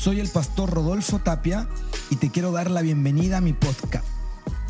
[0.00, 1.68] Soy el pastor Rodolfo Tapia
[2.08, 4.06] y te quiero dar la bienvenida a mi podcast,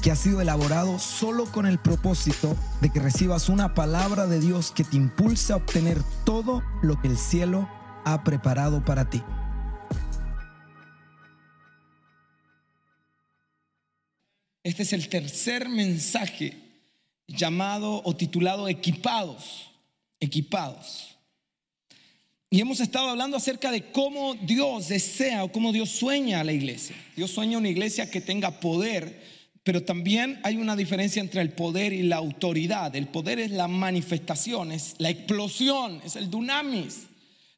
[0.03, 4.73] que ha sido elaborado solo con el propósito de que recibas una palabra de Dios
[4.73, 7.69] que te impulse a obtener todo lo que el cielo
[8.05, 9.23] ha preparado para ti.
[14.65, 16.61] Este es el tercer mensaje
[17.29, 19.71] llamado o titulado Equipados,
[20.19, 21.20] equipados.
[22.53, 26.53] Y hemos estado hablando acerca de cómo Dios desea o cómo Dios sueña a la
[26.53, 26.97] iglesia.
[27.15, 29.23] Dios sueña una iglesia que tenga poder,
[29.63, 32.97] pero también hay una diferencia entre el poder y la autoridad.
[32.97, 37.07] El poder es la manifestación, es la explosión, es el dunamis,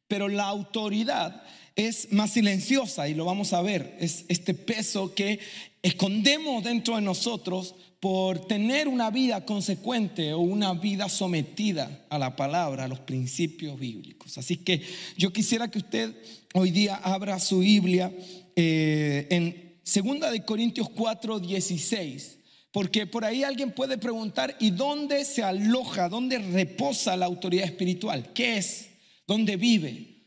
[0.09, 1.43] pero la autoridad
[1.74, 5.40] es más silenciosa y lo vamos a ver, es este peso que
[5.80, 12.34] escondemos dentro de nosotros por tener una vida consecuente o una vida sometida a la
[12.34, 14.37] palabra, a los principios bíblicos.
[14.38, 14.83] Así que
[15.16, 16.12] yo quisiera que usted
[16.52, 18.12] hoy día abra su Biblia
[18.57, 22.38] eh, en 2 de Corintios 4, 16.
[22.73, 28.32] Porque por ahí alguien puede preguntar, ¿y dónde se aloja, dónde reposa la autoridad espiritual?
[28.32, 28.88] ¿Qué es?
[29.29, 30.24] ¿Dónde vive?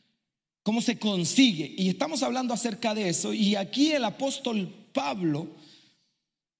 [0.64, 1.76] ¿Cómo se consigue?
[1.78, 3.34] Y estamos hablando acerca de eso.
[3.34, 5.50] Y aquí el apóstol Pablo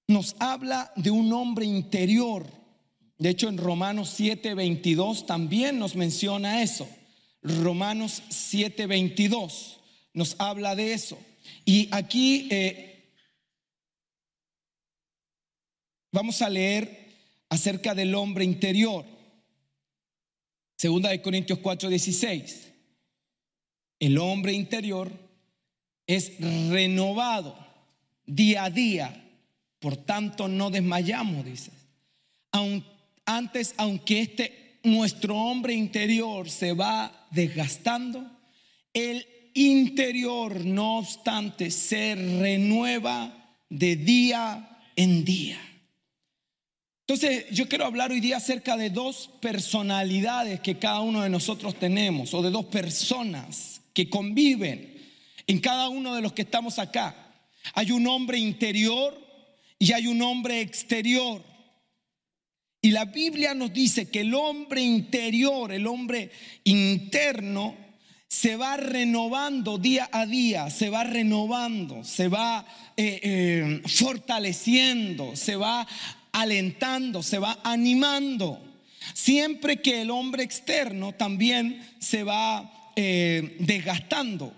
[0.08, 2.46] nos habla de un hombre interior.
[3.18, 6.88] De hecho, en Romanos 7:22 también nos menciona eso.
[7.42, 9.78] Romanos 7:22
[10.12, 11.18] nos habla de eso.
[11.64, 13.12] Y aquí eh,
[16.12, 17.06] vamos a leer
[17.48, 19.04] acerca del hombre interior.
[20.76, 22.72] Segunda de Corintios 4:16.
[23.98, 25.10] El hombre interior
[26.06, 26.38] es
[26.70, 27.56] renovado
[28.26, 29.25] día a día
[29.78, 31.70] por tanto, no desmayamos, dice.
[33.24, 38.30] Antes, aunque este nuestro hombre interior se va desgastando,
[38.94, 45.60] el interior, no obstante, se renueva de día en día.
[47.00, 51.78] Entonces, yo quiero hablar hoy día acerca de dos personalidades que cada uno de nosotros
[51.78, 54.96] tenemos, o de dos personas que conviven
[55.46, 57.34] en cada uno de los que estamos acá.
[57.74, 59.25] Hay un hombre interior
[59.78, 61.42] y hay un hombre exterior.
[62.80, 66.30] Y la Biblia nos dice que el hombre interior, el hombre
[66.64, 67.76] interno,
[68.28, 72.66] se va renovando día a día, se va renovando, se va
[72.96, 75.86] eh, eh, fortaleciendo, se va
[76.32, 78.62] alentando, se va animando.
[79.14, 84.52] Siempre que el hombre externo también se va eh, desgastando.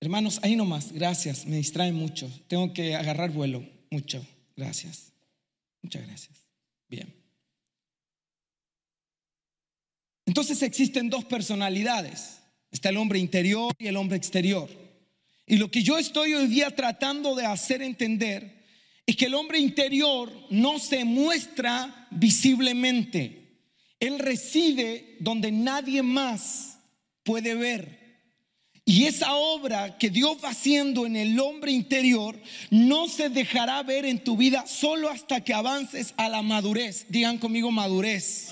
[0.00, 2.30] Hermanos, ahí nomás, gracias, me distrae mucho.
[2.48, 4.26] Tengo que agarrar vuelo, mucho.
[4.56, 5.12] Gracias.
[5.82, 6.46] Muchas gracias.
[6.88, 7.14] Bien.
[10.26, 12.38] Entonces existen dos personalidades.
[12.70, 14.70] Está el hombre interior y el hombre exterior.
[15.46, 18.64] Y lo que yo estoy hoy día tratando de hacer entender
[19.04, 23.58] es que el hombre interior no se muestra visiblemente.
[23.98, 26.78] Él reside donde nadie más
[27.24, 27.99] puede ver.
[28.84, 34.04] Y esa obra que Dios va haciendo en el hombre interior no se dejará ver
[34.04, 37.06] en tu vida solo hasta que avances a la madurez.
[37.08, 38.48] Digan conmigo madurez.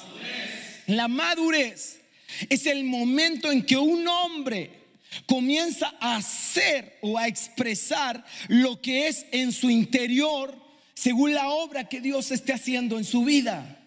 [0.87, 2.01] La madurez
[2.49, 4.79] es el momento en que un hombre
[5.27, 10.55] comienza a hacer o a expresar lo que es en su interior
[10.95, 13.78] según la obra que Dios esté haciendo en su vida.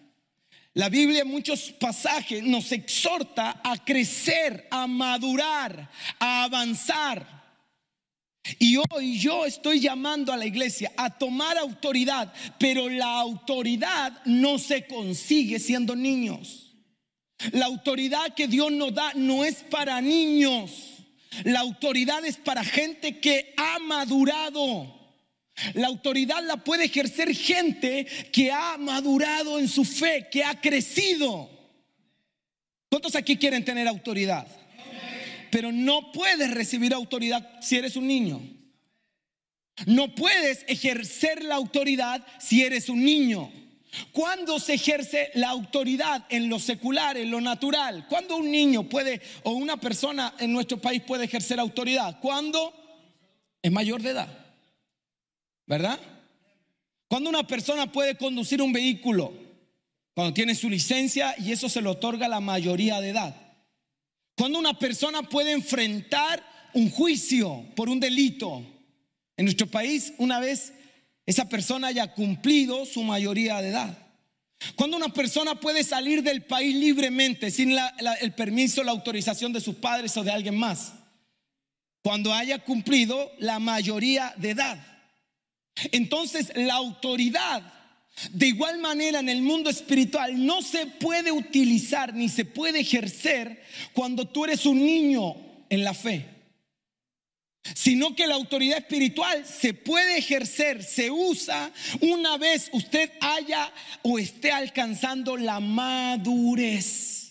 [0.74, 7.42] La Biblia en muchos pasajes nos exhorta a crecer, a madurar, a avanzar.
[8.58, 14.58] Y hoy yo estoy llamando a la iglesia a tomar autoridad, pero la autoridad no
[14.58, 16.74] se consigue siendo niños.
[17.52, 20.70] La autoridad que Dios nos da no es para niños.
[21.44, 25.01] La autoridad es para gente que ha madurado.
[25.74, 31.50] La autoridad la puede ejercer gente que ha madurado en su fe, que ha crecido.
[32.88, 34.46] ¿Cuántos aquí quieren tener autoridad?
[35.50, 38.40] Pero no puedes recibir autoridad si eres un niño.
[39.86, 43.52] No puedes ejercer la autoridad si eres un niño.
[44.12, 48.06] ¿Cuándo se ejerce la autoridad en lo secular, en lo natural?
[48.08, 52.18] ¿Cuándo un niño puede o una persona en nuestro país puede ejercer autoridad?
[52.20, 52.72] ¿Cuándo
[53.60, 54.41] es mayor de edad?
[55.66, 55.98] ¿Verdad?
[57.08, 59.32] Cuando una persona puede conducir un vehículo,
[60.14, 63.36] cuando tiene su licencia y eso se le otorga la mayoría de edad.
[64.36, 66.42] Cuando una persona puede enfrentar
[66.74, 68.64] un juicio por un delito.
[69.36, 70.72] En nuestro país, una vez
[71.26, 73.98] esa persona haya cumplido su mayoría de edad.
[74.76, 77.76] Cuando una persona puede salir del país libremente sin
[78.20, 80.92] el permiso, la autorización de sus padres o de alguien más.
[82.02, 84.91] cuando haya cumplido la mayoría de edad.
[85.90, 87.62] Entonces la autoridad,
[88.30, 93.62] de igual manera en el mundo espiritual, no se puede utilizar ni se puede ejercer
[93.92, 95.34] cuando tú eres un niño
[95.68, 96.28] en la fe.
[97.74, 103.72] Sino que la autoridad espiritual se puede ejercer, se usa una vez usted haya
[104.02, 107.21] o esté alcanzando la madurez.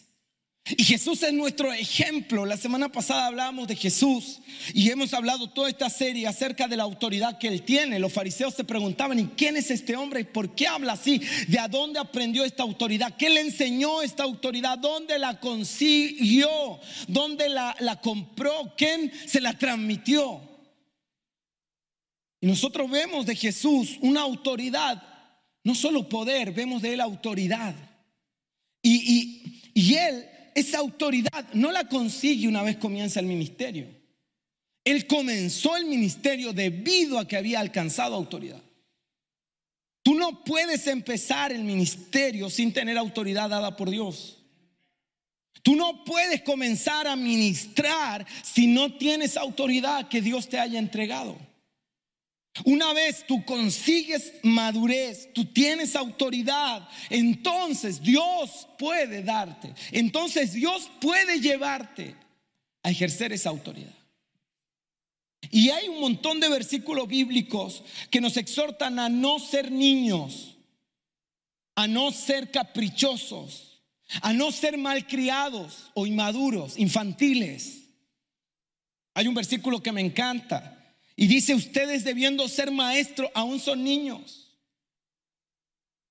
[0.63, 2.45] Y Jesús es nuestro ejemplo.
[2.45, 4.39] La semana pasada hablábamos de Jesús
[4.73, 7.97] y hemos hablado toda esta serie acerca de la autoridad que él tiene.
[7.97, 10.23] Los fariseos se preguntaban, ¿y quién es este hombre?
[10.23, 11.19] ¿Por qué habla así?
[11.47, 13.17] ¿De a dónde aprendió esta autoridad?
[13.17, 14.77] ¿Qué le enseñó esta autoridad?
[14.77, 16.79] ¿Dónde la consiguió?
[17.07, 18.73] ¿Dónde la, la compró?
[18.77, 20.41] ¿Quién se la transmitió?
[22.39, 25.01] Y nosotros vemos de Jesús una autoridad,
[25.63, 27.75] no solo poder, vemos de él autoridad.
[28.83, 33.88] Y, y, y él esa autoridad no la consigue una vez comienza el ministerio.
[34.83, 38.62] Él comenzó el ministerio debido a que había alcanzado autoridad.
[40.03, 44.39] Tú no puedes empezar el ministerio sin tener autoridad dada por Dios.
[45.62, 51.38] Tú no puedes comenzar a ministrar si no tienes autoridad que Dios te haya entregado.
[52.65, 61.39] Una vez tú consigues madurez, tú tienes autoridad, entonces Dios puede darte, entonces Dios puede
[61.39, 62.15] llevarte
[62.83, 63.95] a ejercer esa autoridad.
[65.50, 70.57] Y hay un montón de versículos bíblicos que nos exhortan a no ser niños,
[71.75, 73.81] a no ser caprichosos,
[74.21, 77.88] a no ser malcriados o inmaduros, infantiles.
[79.13, 80.80] Hay un versículo que me encanta
[81.15, 84.41] y dice, ustedes debiendo ser maestros, aún son niños.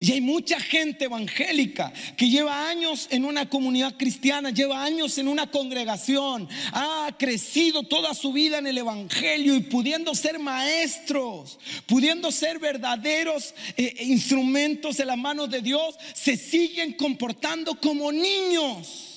[0.03, 5.29] Y hay mucha gente evangélica que lleva años en una comunidad cristiana, lleva años en
[5.29, 12.33] una congregación, ha crecido toda su vida en el Evangelio y pudiendo ser maestros, pudiendo
[12.33, 19.10] ser verdaderos eh, instrumentos en las manos de Dios, se siguen comportando como niños.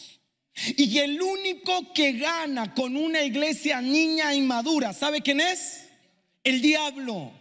[0.77, 5.83] Y el único que gana con una iglesia niña inmadura, ¿sabe quién es?
[6.43, 7.31] el diablo.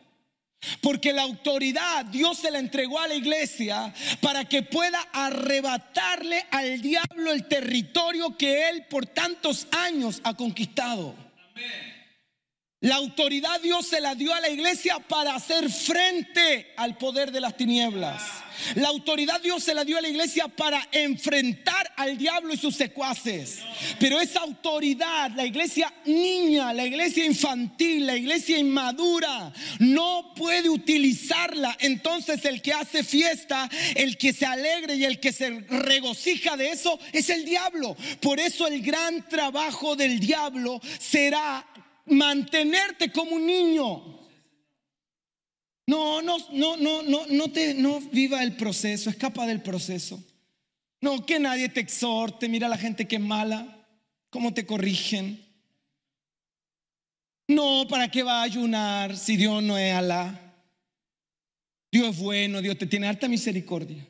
[0.80, 6.80] Porque la autoridad Dios se la entregó a la iglesia para que pueda arrebatarle al
[6.80, 11.16] diablo el territorio que él por tantos años ha conquistado.
[12.82, 17.40] La autoridad Dios se la dio a la iglesia para hacer frente al poder de
[17.40, 18.20] las tinieblas.
[18.74, 22.74] La autoridad Dios se la dio a la iglesia para enfrentar al diablo y sus
[22.74, 23.60] secuaces.
[23.98, 31.76] Pero esa autoridad, la iglesia niña, la iglesia infantil, la iglesia inmadura, no puede utilizarla.
[31.80, 36.70] Entonces el que hace fiesta, el que se alegre y el que se regocija de
[36.70, 37.96] eso es el diablo.
[38.20, 41.64] Por eso el gran trabajo del diablo será
[42.12, 44.20] mantenerte como un niño.
[45.86, 50.22] No, no, no, no, no, no te, no viva el proceso, escapa del proceso.
[51.00, 53.84] No, que nadie te exhorte, mira la gente que es mala,
[54.30, 55.44] cómo te corrigen.
[57.48, 60.54] No, ¿para qué va a ayunar si Dios no es Alá?
[61.90, 64.06] Dios es bueno, Dios te tiene harta misericordia.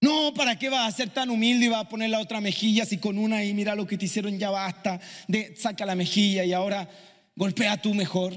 [0.00, 2.84] No, ¿para qué vas a ser tan humilde y vas a poner la otra mejilla
[2.84, 6.44] si con una y mira lo que te hicieron ya basta, de saca la mejilla
[6.44, 6.88] y ahora
[7.34, 8.34] golpea tú mejor?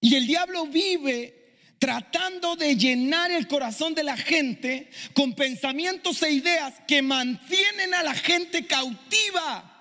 [0.00, 6.32] Y el diablo vive tratando de llenar el corazón de la gente con pensamientos e
[6.32, 9.74] ideas que mantienen a la gente cautiva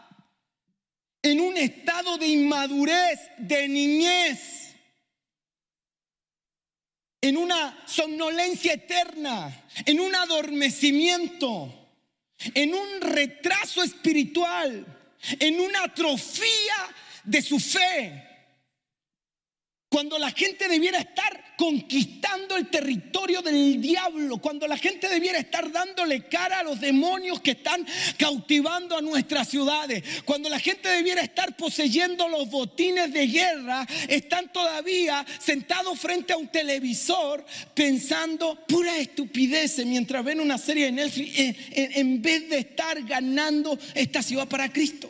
[1.22, 4.67] en un estado de inmadurez, de niñez,
[7.28, 11.90] en una somnolencia eterna, en un adormecimiento,
[12.54, 14.86] en un retraso espiritual,
[15.38, 18.27] en una atrofía de su fe.
[19.98, 25.72] Cuando la gente debiera estar conquistando el territorio del diablo, cuando la gente debiera estar
[25.72, 27.84] dándole cara a los demonios que están
[28.16, 34.54] cautivando a nuestras ciudades, cuando la gente debiera estar poseyendo los botines de guerra, están
[34.54, 41.40] todavía sentados frente a un televisor pensando pura estupidez mientras ven una serie de Netflix
[41.40, 45.10] en, en vez de estar ganando esta ciudad para Cristo.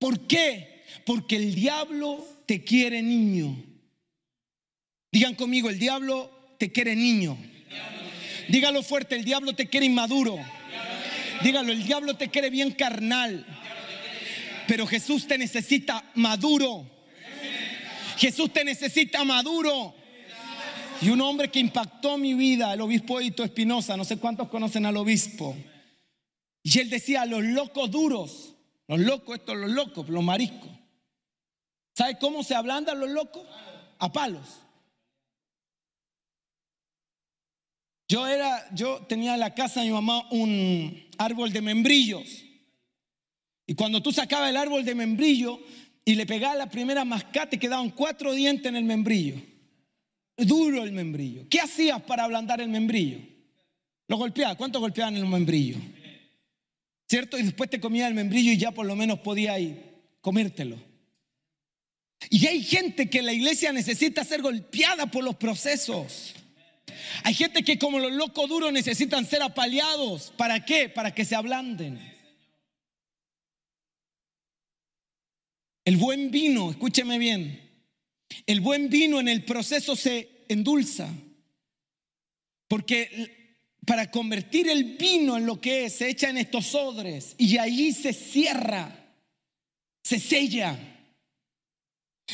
[0.00, 0.73] ¿Por qué?
[1.04, 3.56] Porque el diablo te quiere niño.
[5.12, 7.38] Digan conmigo, el diablo te quiere niño.
[8.48, 10.38] Dígalo fuerte, el diablo te quiere inmaduro.
[11.42, 13.46] Dígalo, el diablo te quiere bien carnal.
[14.66, 16.90] Pero Jesús te necesita maduro.
[18.16, 19.94] Jesús te necesita maduro.
[21.00, 24.86] Y un hombre que impactó mi vida, el obispo Hito Espinosa, no sé cuántos conocen
[24.86, 25.56] al obispo.
[26.62, 28.54] Y él decía, los locos duros,
[28.88, 30.70] los locos, estos los locos, los mariscos.
[31.94, 33.46] ¿Sabe cómo se ablandan los locos?
[33.98, 34.60] A palos.
[38.08, 42.44] Yo era, yo tenía en la casa de mi mamá un árbol de membrillos.
[43.66, 45.58] Y cuando tú sacabas el árbol de membrillo
[46.04, 49.40] y le pegabas la primera mascate, quedaban cuatro dientes en el membrillo.
[50.36, 51.46] Duro el membrillo.
[51.48, 53.20] ¿Qué hacías para ablandar el membrillo?
[54.08, 54.56] Lo golpeabas.
[54.56, 55.78] ¿Cuánto golpeaban el membrillo?
[57.08, 57.38] ¿Cierto?
[57.38, 59.60] Y después te comía el membrillo y ya por lo menos podías
[60.20, 60.93] comértelo.
[62.30, 66.34] Y hay gente que la iglesia necesita ser golpeada por los procesos.
[67.22, 70.32] Hay gente que como los locos duros necesitan ser apaleados.
[70.36, 70.88] ¿Para qué?
[70.88, 72.14] Para que se ablanden.
[75.84, 77.60] El buen vino, escúcheme bien,
[78.46, 81.10] el buen vino en el proceso se endulza.
[82.68, 83.44] Porque
[83.86, 87.92] para convertir el vino en lo que es, se echa en estos odres y allí
[87.92, 89.14] se cierra,
[90.02, 90.93] se sella.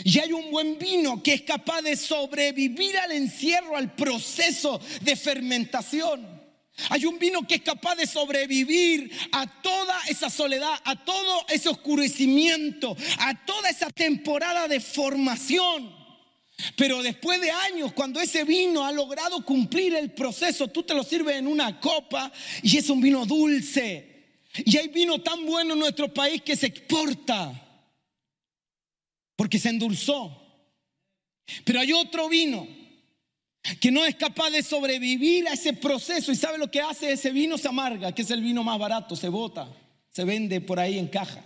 [0.05, 5.17] Y hay un buen vino que es capaz de sobrevivir al encierro, al proceso de
[5.17, 6.41] fermentación.
[6.89, 11.69] Hay un vino que es capaz de sobrevivir a toda esa soledad, a todo ese
[11.69, 15.95] oscurecimiento, a toda esa temporada de formación.
[16.77, 21.03] Pero después de años, cuando ese vino ha logrado cumplir el proceso, tú te lo
[21.03, 24.11] sirves en una copa y es un vino dulce.
[24.55, 27.70] Y hay vino tan bueno en nuestro país que se exporta
[29.41, 30.37] porque se endulzó.
[31.65, 32.69] Pero hay otro vino
[33.81, 37.31] que no es capaz de sobrevivir a ese proceso y sabe lo que hace ese
[37.31, 39.67] vino, se amarga, que es el vino más barato, se bota,
[40.11, 41.43] se vende por ahí en caja.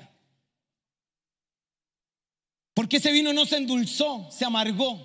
[2.74, 4.98] Porque ese vino no se endulzó, se amargó.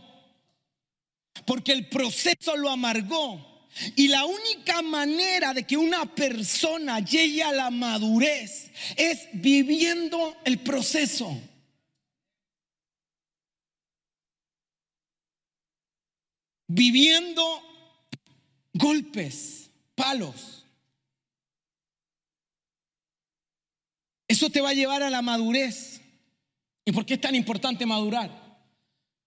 [1.45, 3.67] Porque el proceso lo amargó.
[3.97, 10.57] Y la única manera de que una persona llegue a la madurez es viviendo el
[10.61, 11.39] proceso.
[16.69, 17.43] Viviendo
[18.73, 20.63] golpes, palos.
[24.27, 26.01] Eso te va a llevar a la madurez.
[26.85, 28.29] ¿Y por qué es tan importante madurar?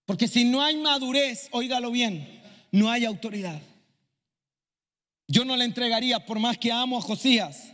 [0.07, 3.61] Porque si no hay madurez, óigalo bien, no hay autoridad.
[5.27, 7.73] Yo no le entregaría, por más que amo a Josías,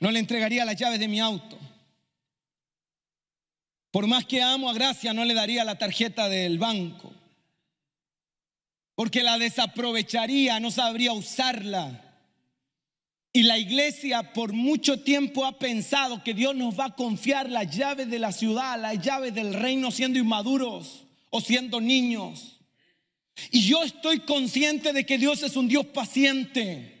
[0.00, 1.58] no le entregaría las llaves de mi auto.
[3.92, 7.12] Por más que amo a Gracia, no le daría la tarjeta del banco
[8.96, 12.02] porque la desaprovecharía, no sabría usarla.
[13.32, 17.76] Y la iglesia por mucho tiempo ha pensado que Dios nos va a confiar las
[17.76, 22.58] llaves de la ciudad, las llaves del reino siendo inmaduros o siendo niños.
[23.50, 26.95] Y yo estoy consciente de que Dios es un Dios paciente.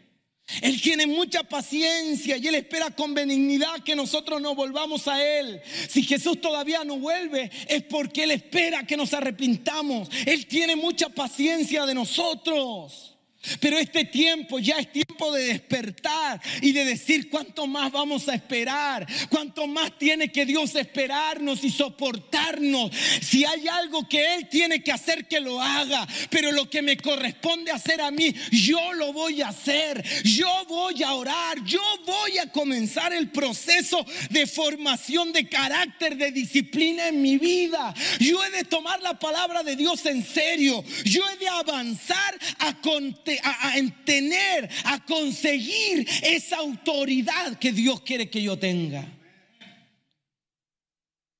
[0.62, 5.60] Él tiene mucha paciencia y Él espera con benignidad que nosotros nos volvamos a Él.
[5.88, 10.08] Si Jesús todavía no vuelve, es porque Él espera que nos arrepintamos.
[10.24, 13.15] Él tiene mucha paciencia de nosotros.
[13.60, 18.34] Pero este tiempo ya es tiempo de despertar y de decir cuánto más vamos a
[18.34, 22.90] esperar, cuánto más tiene que Dios esperarnos y soportarnos.
[23.20, 26.06] Si hay algo que Él tiene que hacer, que lo haga.
[26.30, 30.04] Pero lo que me corresponde hacer a mí, yo lo voy a hacer.
[30.24, 36.30] Yo voy a orar, yo voy a comenzar el proceso de formación de carácter, de
[36.30, 37.94] disciplina en mi vida.
[38.20, 40.84] Yo he de tomar la palabra de Dios en serio.
[41.04, 43.74] Yo he de avanzar a contar a,
[44.04, 49.06] tener, a conseguir esa autoridad que Dios quiere que yo tenga.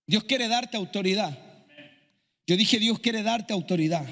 [0.06, 1.36] Dios quiere darte autoridad.
[2.46, 4.06] Yo dije, Dios quiere darte autoridad.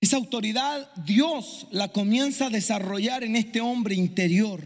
[0.00, 4.62] Esa autoridad Dios la comienza a desarrollar en este hombre interior.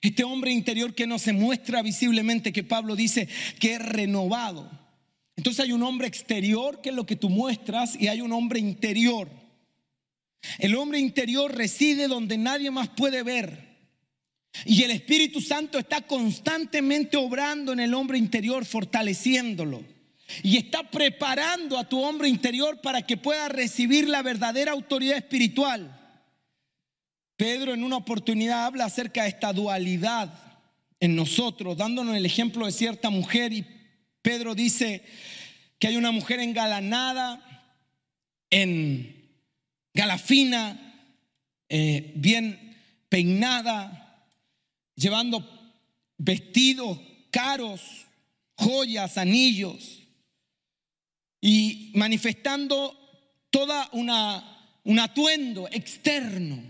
[0.00, 3.28] Este hombre interior que no se muestra visiblemente, que Pablo dice
[3.58, 4.70] que es renovado.
[5.36, 8.60] Entonces hay un hombre exterior que es lo que tú muestras y hay un hombre
[8.60, 9.28] interior.
[10.58, 13.66] El hombre interior reside donde nadie más puede ver.
[14.64, 19.84] Y el Espíritu Santo está constantemente obrando en el hombre interior, fortaleciéndolo.
[20.42, 25.92] Y está preparando a tu hombre interior para que pueda recibir la verdadera autoridad espiritual.
[27.36, 30.32] Pedro en una oportunidad habla acerca de esta dualidad
[31.00, 33.52] en nosotros, dándonos el ejemplo de cierta mujer.
[33.52, 33.66] Y
[34.22, 35.04] Pedro dice
[35.78, 37.42] que hay una mujer engalanada
[38.50, 39.15] en
[39.96, 40.78] galafina,
[41.68, 42.76] eh, bien
[43.08, 44.22] peinada,
[44.94, 45.42] llevando
[46.18, 47.00] vestidos
[47.30, 47.80] caros,
[48.54, 50.02] joyas, anillos
[51.40, 52.94] y manifestando
[53.50, 54.52] toda una
[54.84, 56.62] un atuendo externo.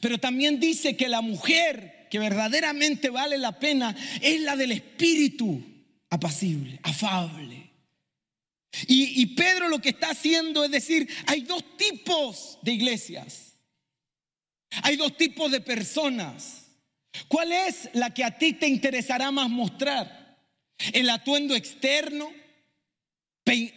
[0.00, 5.62] Pero también dice que la mujer que verdaderamente vale la pena es la del espíritu
[6.08, 7.59] apacible, afable.
[8.86, 13.54] Y, Pedro lo que está haciendo es decir, hay dos tipos de iglesias,
[14.82, 16.66] hay dos tipos de personas.
[17.26, 20.38] ¿Cuál es la que a ti te interesará más mostrar?
[20.92, 22.30] ¿El atuendo externo?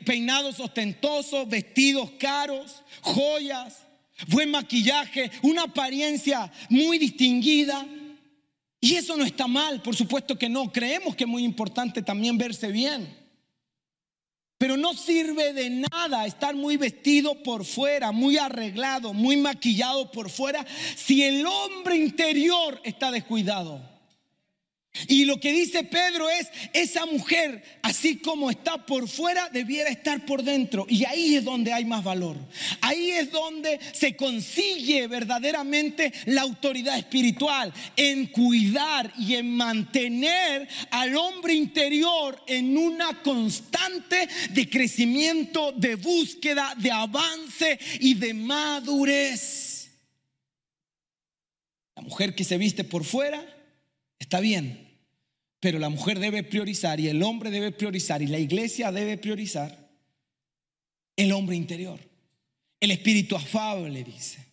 [0.05, 3.79] peinados ostentosos, vestidos caros, joyas,
[4.27, 7.85] buen maquillaje, una apariencia muy distinguida.
[8.79, 10.71] Y eso no está mal, por supuesto que no.
[10.71, 13.22] Creemos que es muy importante también verse bien.
[14.63, 20.29] Pero no sirve de nada estar muy vestido por fuera, muy arreglado, muy maquillado por
[20.29, 20.65] fuera,
[20.95, 23.92] si el hombre interior está descuidado.
[25.07, 30.23] Y lo que dice Pedro es, esa mujer, así como está por fuera, debiera estar
[30.23, 30.85] por dentro.
[30.87, 32.37] Y ahí es donde hay más valor.
[32.79, 41.15] Ahí es donde se consigue verdaderamente la autoridad espiritual, en cuidar y en mantener al
[41.17, 49.89] hombre interior en una constante de crecimiento, de búsqueda, de avance y de madurez.
[51.95, 53.43] La mujer que se viste por fuera
[54.19, 54.82] está bien
[55.63, 59.89] pero la mujer debe priorizar y el hombre debe priorizar y la iglesia debe priorizar
[61.15, 62.01] el hombre interior,
[62.81, 64.45] el espíritu afable, dice.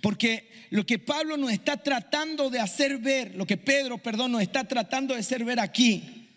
[0.00, 4.42] Porque lo que Pablo nos está tratando de hacer ver, lo que Pedro, perdón, nos
[4.42, 6.28] está tratando de hacer ver aquí,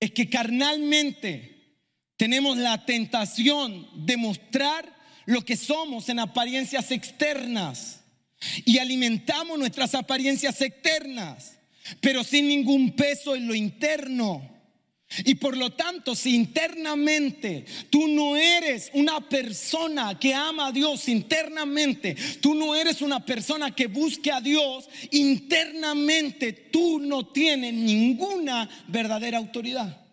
[0.00, 1.82] es que carnalmente
[2.16, 4.90] tenemos la tentación de mostrar
[5.26, 8.00] lo que somos en apariencias externas
[8.64, 11.57] y alimentamos nuestras apariencias externas
[12.00, 14.58] pero sin ningún peso en lo interno.
[15.24, 21.08] Y por lo tanto, si internamente tú no eres una persona que ama a Dios
[21.08, 28.68] internamente, tú no eres una persona que busque a Dios internamente, tú no tienes ninguna
[28.86, 30.06] verdadera autoridad.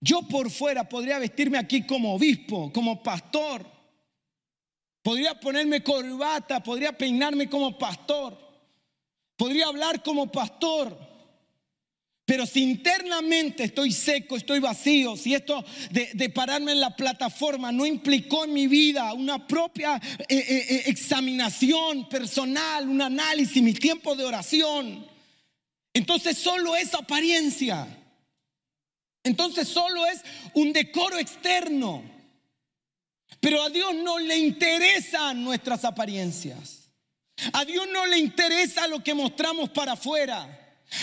[0.00, 3.66] Yo por fuera podría vestirme aquí como obispo, como pastor,
[5.02, 8.38] podría ponerme corbata, podría peinarme como pastor,
[9.42, 10.96] Podría hablar como pastor,
[12.24, 17.84] pero si internamente estoy seco, estoy vacío, si esto de, pararme en la plataforma no
[17.84, 24.14] implicó en mi vida una propia eh, eh, eh, examinación personal, un análisis, mi tiempo
[24.14, 25.04] de oración,
[25.92, 27.88] entonces solo es apariencia.
[29.24, 30.20] Entonces solo es
[30.54, 32.04] un decoro externo.
[33.40, 36.81] Pero a Dios no le interesan nuestras apariencias.
[37.52, 40.58] A Dios no le interesa lo que mostramos para afuera.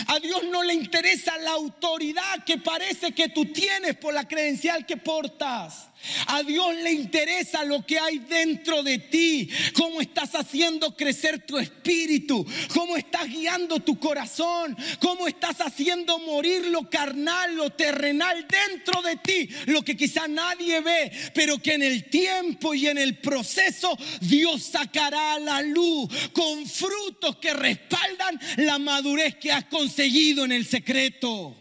[0.08, 4.86] A Dios no le interesa la autoridad que parece que tú tienes por la credencial
[4.86, 5.90] que portas.
[6.28, 11.58] A Dios le interesa lo que hay dentro de ti, cómo estás haciendo crecer tu
[11.58, 19.02] espíritu, cómo estás guiando tu corazón, cómo estás haciendo morir lo carnal, lo terrenal dentro
[19.02, 23.18] de ti, lo que quizá nadie ve, pero que en el tiempo y en el
[23.18, 30.46] proceso Dios sacará a la luz con frutos que respaldan la madurez que has conseguido
[30.46, 31.56] en el secreto.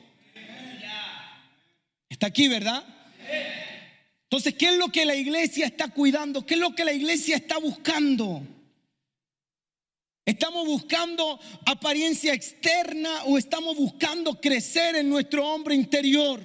[2.08, 2.84] Está aquí, ¿verdad?
[4.30, 6.44] Entonces, ¿qué es lo que la iglesia está cuidando?
[6.44, 8.42] ¿Qué es lo que la iglesia está buscando?
[10.26, 16.42] ¿Estamos buscando apariencia externa o estamos buscando crecer en nuestro hombre interior?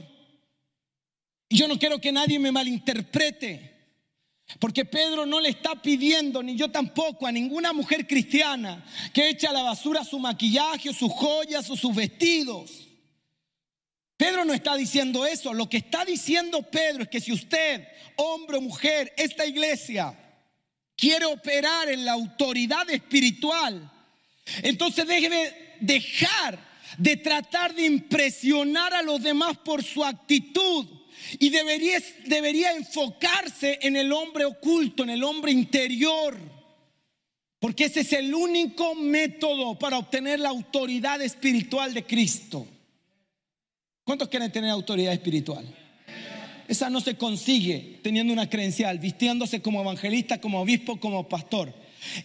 [1.50, 3.74] Y yo no quiero que nadie me malinterprete.
[4.60, 9.48] Porque Pedro no le está pidiendo, ni yo tampoco, a ninguna mujer cristiana que eche
[9.48, 12.83] a la basura su maquillaje, sus joyas o sus vestidos.
[14.18, 15.54] Pedro no está diciendo eso.
[15.54, 20.18] Lo que está diciendo Pedro es que si usted, hombre o mujer, esta iglesia,
[20.96, 23.92] quiere operar en la autoridad espiritual,
[24.62, 26.60] entonces debe dejar
[26.98, 30.86] de tratar de impresionar a los demás por su actitud
[31.40, 36.38] y debería, debería enfocarse en el hombre oculto, en el hombre interior.
[37.60, 42.68] Porque ese es el único método para obtener la autoridad espiritual de Cristo.
[44.04, 45.66] ¿Cuántos quieren tener autoridad espiritual?
[46.68, 51.74] Esa no se consigue teniendo una credencial, vistiéndose como evangelista, como obispo, como pastor.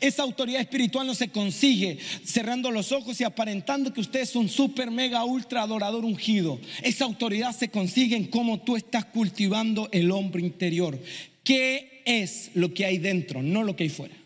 [0.00, 4.48] Esa autoridad espiritual no se consigue cerrando los ojos y aparentando que usted es un
[4.48, 6.60] super, mega, ultra adorador ungido.
[6.82, 11.00] Esa autoridad se consigue en cómo tú estás cultivando el hombre interior.
[11.44, 14.16] ¿Qué es lo que hay dentro, no lo que hay fuera?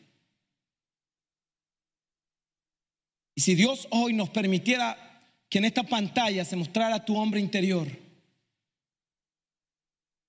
[3.34, 5.11] Y si Dios hoy nos permitiera
[5.52, 7.86] que en esta pantalla se mostrara tu hombre interior.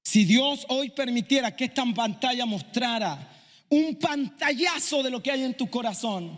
[0.03, 3.31] Si Dios hoy permitiera que esta pantalla mostrara
[3.69, 6.37] un pantallazo de lo que hay en tu corazón,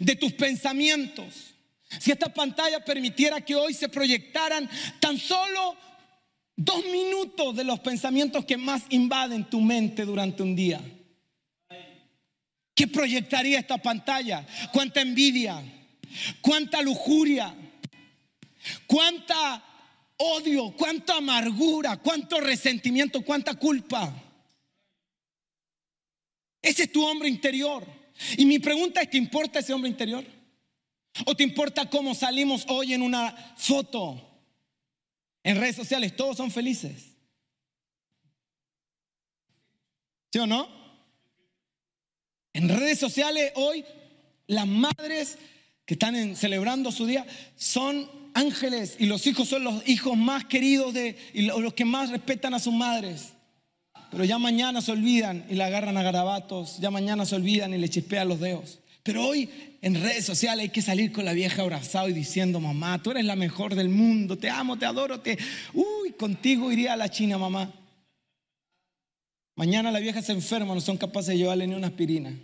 [0.00, 1.52] de tus pensamientos.
[2.00, 4.66] Si esta pantalla permitiera que hoy se proyectaran
[4.98, 5.76] tan solo
[6.56, 10.80] dos minutos de los pensamientos que más invaden tu mente durante un día.
[12.74, 14.46] ¿Qué proyectaría esta pantalla?
[14.72, 15.62] ¿Cuánta envidia?
[16.40, 17.54] ¿Cuánta lujuria?
[18.86, 19.62] ¿Cuánta
[20.18, 20.74] odio?
[20.76, 21.96] ¿Cuánta amargura?
[21.98, 23.22] ¿Cuánto resentimiento?
[23.22, 24.12] ¿Cuánta culpa?
[26.62, 27.86] Ese es tu hombre interior.
[28.36, 30.24] Y mi pregunta es, ¿te importa ese hombre interior?
[31.24, 34.20] ¿O te importa cómo salimos hoy en una foto?
[35.42, 37.16] En redes sociales, todos son felices.
[40.32, 40.68] ¿Sí o no?
[42.52, 43.84] En redes sociales hoy
[44.46, 45.38] las madres
[45.86, 47.24] que están celebrando su día
[47.56, 52.10] son ángeles y los hijos son los hijos más queridos de, y los que más
[52.10, 53.32] respetan a sus madres.
[54.10, 57.78] Pero ya mañana se olvidan y la agarran a garabatos, ya mañana se olvidan y
[57.78, 58.80] le chispean los dedos.
[59.02, 59.48] Pero hoy
[59.80, 63.24] en redes sociales hay que salir con la vieja abrazado y diciendo, mamá, tú eres
[63.24, 65.38] la mejor del mundo, te amo, te adoro, te...
[65.72, 67.72] Uy, contigo iría a la China, mamá.
[69.54, 72.36] Mañana la vieja se enferma, no son capaces de llevarle ni una aspirina.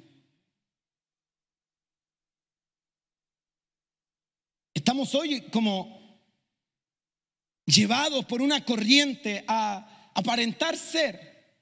[4.82, 5.96] Estamos hoy como
[7.66, 11.54] llevados por una corriente a aparentar ser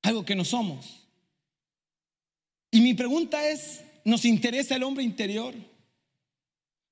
[0.00, 1.06] algo que no somos.
[2.70, 5.54] Y mi pregunta es, ¿nos interesa el hombre interior?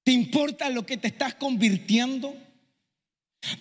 [0.05, 2.37] ¿Te importa lo que te estás convirtiendo?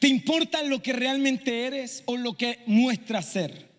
[0.02, 3.70] ¿Te importa lo que realmente eres o lo que muestras ser?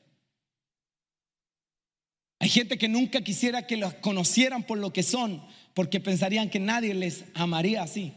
[2.38, 6.60] Hay gente que nunca quisiera que los conocieran por lo que son, porque pensarían que
[6.60, 8.12] nadie les amaría así.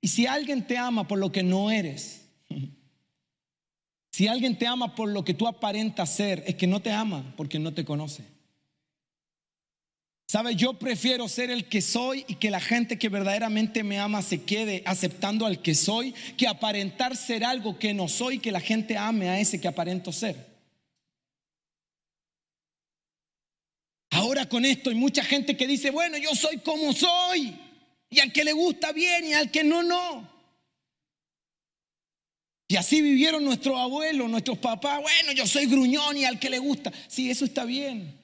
[0.00, 2.28] Y si alguien te ama por lo que no eres,
[4.12, 7.34] si alguien te ama por lo que tú aparentas ser, es que no te ama
[7.36, 8.24] porque no te conoce.
[10.30, 10.54] ¿Sabe?
[10.54, 14.42] Yo prefiero ser el que soy y que la gente que verdaderamente me ama se
[14.42, 18.98] quede aceptando al que soy, que aparentar ser algo que no soy, que la gente
[18.98, 20.47] ame a ese que aparento ser.
[24.48, 27.56] Con esto hay mucha gente que dice, bueno, yo soy como soy,
[28.10, 30.28] y al que le gusta bien y al que no, no.
[32.68, 36.58] Y así vivieron nuestros abuelos, nuestros papás, bueno, yo soy gruñón y al que le
[36.58, 36.92] gusta.
[37.06, 38.18] Sí, eso está bien.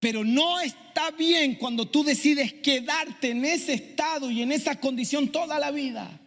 [0.00, 5.30] Pero no está bien cuando tú decides quedarte en ese estado y en esa condición
[5.30, 6.18] toda la vida.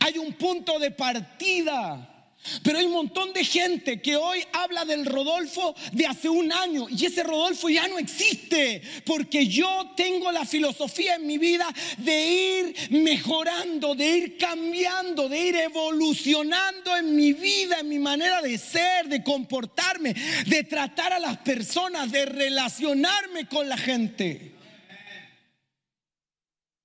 [0.00, 2.17] Hay un punto de partida.
[2.62, 6.86] Pero hay un montón de gente que hoy habla del Rodolfo de hace un año
[6.88, 11.66] y ese Rodolfo ya no existe porque yo tengo la filosofía en mi vida
[11.98, 18.40] de ir mejorando, de ir cambiando, de ir evolucionando en mi vida, en mi manera
[18.40, 20.14] de ser, de comportarme,
[20.46, 24.52] de tratar a las personas, de relacionarme con la gente.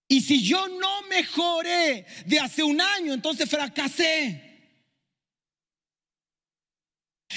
[0.08, 4.53] Y si yo no mejoré de hace un año, entonces fracasé.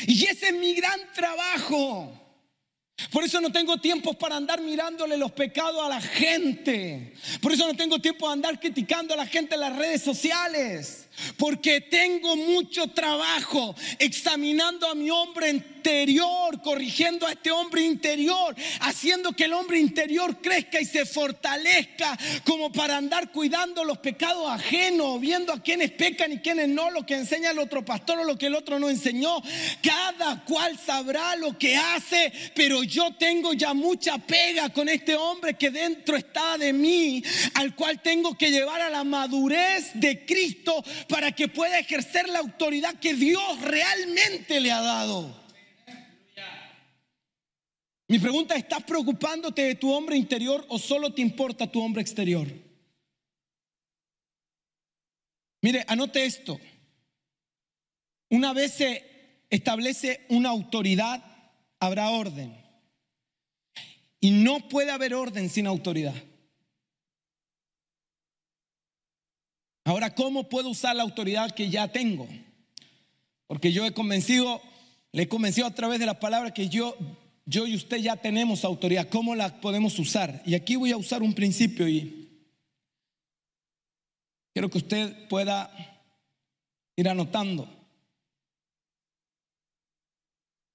[0.06, 2.22] Y ese es mi gran trabajo.
[3.10, 7.12] Por eso no tengo tiempo para andar mirándole los pecados a la gente.
[7.42, 11.06] Por eso no tengo tiempo de andar criticando a la gente en las redes sociales.
[11.36, 15.62] Porque tengo mucho trabajo examinando a mi hombre
[16.62, 22.72] corrigiendo a este hombre interior, haciendo que el hombre interior crezca y se fortalezca como
[22.72, 27.14] para andar cuidando los pecados ajenos, viendo a quienes pecan y quienes no, lo que
[27.14, 29.40] enseña el otro pastor o lo que el otro no enseñó.
[29.82, 35.54] Cada cual sabrá lo que hace, pero yo tengo ya mucha pega con este hombre
[35.54, 37.22] que dentro está de mí,
[37.54, 42.40] al cual tengo que llevar a la madurez de Cristo para que pueda ejercer la
[42.40, 45.45] autoridad que Dios realmente le ha dado.
[48.08, 52.46] Mi pregunta, ¿estás preocupándote de tu hombre interior o solo te importa tu hombre exterior?
[55.60, 56.60] Mire, anote esto.
[58.30, 61.24] Una vez se establece una autoridad,
[61.80, 62.56] habrá orden.
[64.20, 66.14] Y no puede haber orden sin autoridad.
[69.84, 72.28] Ahora, ¿cómo puedo usar la autoridad que ya tengo?
[73.48, 74.60] Porque yo he convencido,
[75.12, 76.96] le he convencido a través de la palabra que yo,
[77.46, 79.08] yo y usted ya tenemos autoridad.
[79.08, 80.42] ¿Cómo la podemos usar?
[80.44, 82.28] Y aquí voy a usar un principio y
[84.52, 85.70] quiero que usted pueda
[86.96, 87.68] ir anotando.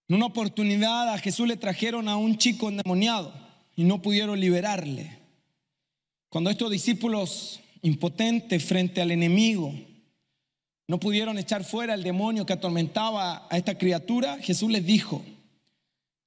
[0.07, 3.34] En una oportunidad a Jesús le trajeron a un chico endemoniado
[3.75, 5.19] y no pudieron liberarle.
[6.29, 9.73] Cuando estos discípulos impotentes frente al enemigo.
[10.88, 14.38] No pudieron echar fuera al demonio que atormentaba a esta criatura.
[14.39, 15.23] Jesús les dijo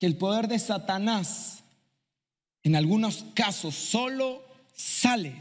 [0.04, 1.62] el poder de Satanás
[2.62, 4.42] en algunos casos solo
[4.74, 5.34] sale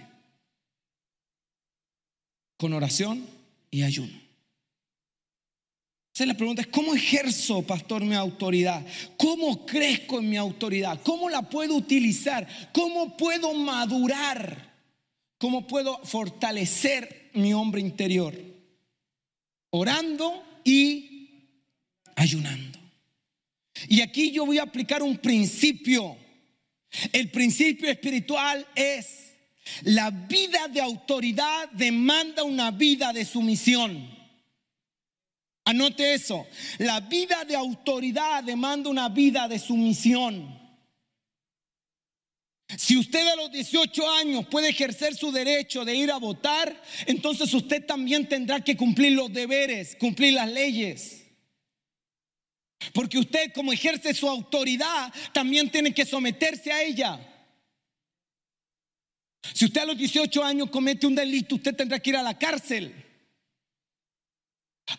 [2.58, 3.26] con oración
[3.72, 4.24] y ayuno.
[6.14, 8.86] Entonces la pregunta es, ¿cómo ejerzo, pastor, mi autoridad?
[9.18, 11.00] ¿Cómo crezco en mi autoridad?
[11.02, 12.48] ¿Cómo la puedo utilizar?
[12.72, 14.74] ¿Cómo puedo madurar?
[15.40, 18.40] ¿Cómo puedo fortalecer mi hombre interior?
[19.72, 21.50] Orando y
[22.16, 22.73] ayunando.
[23.88, 26.18] Y aquí yo voy a aplicar un principio.
[27.12, 29.24] El principio espiritual es,
[29.84, 34.14] la vida de autoridad demanda una vida de sumisión.
[35.66, 36.46] Anote eso.
[36.80, 40.62] La vida de autoridad demanda una vida de sumisión.
[42.78, 47.54] Si usted a los 18 años puede ejercer su derecho de ir a votar, entonces
[47.54, 51.23] usted también tendrá que cumplir los deberes, cumplir las leyes.
[52.92, 57.20] Porque usted como ejerce su autoridad, también tiene que someterse a ella.
[59.54, 62.38] Si usted a los 18 años comete un delito, usted tendrá que ir a la
[62.38, 62.94] cárcel.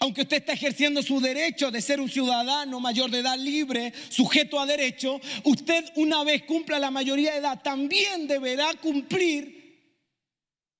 [0.00, 4.58] Aunque usted está ejerciendo su derecho de ser un ciudadano mayor de edad libre, sujeto
[4.58, 9.64] a derecho, usted una vez cumpla la mayoría de edad, también deberá cumplir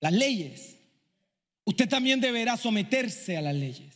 [0.01, 0.77] las leyes.
[1.65, 3.94] Usted también deberá someterse a las leyes.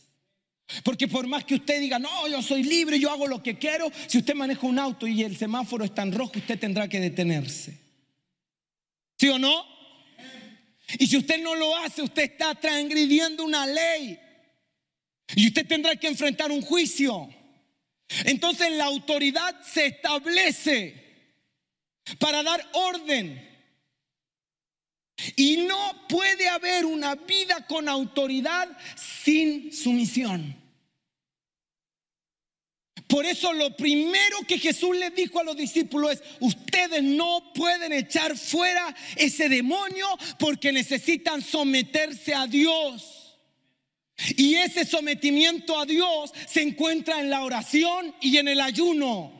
[0.83, 3.91] Porque por más que usted diga, no, yo soy libre, yo hago lo que quiero,
[4.07, 7.79] si usted maneja un auto y el semáforo está en rojo, usted tendrá que detenerse.
[9.17, 9.65] ¿Sí o no?
[10.97, 14.19] Y si usted no lo hace, usted está transgrediendo una ley.
[15.35, 17.29] Y usted tendrá que enfrentar un juicio.
[18.25, 21.09] Entonces la autoridad se establece
[22.17, 23.48] para dar orden.
[25.35, 30.55] Y no puede haber una vida con autoridad sin sumisión.
[33.09, 37.91] Por eso lo primero que Jesús le dijo a los discípulos es, ustedes no pueden
[37.91, 43.35] echar fuera ese demonio porque necesitan someterse a Dios.
[44.37, 49.38] Y ese sometimiento a Dios se encuentra en la oración y en el ayuno.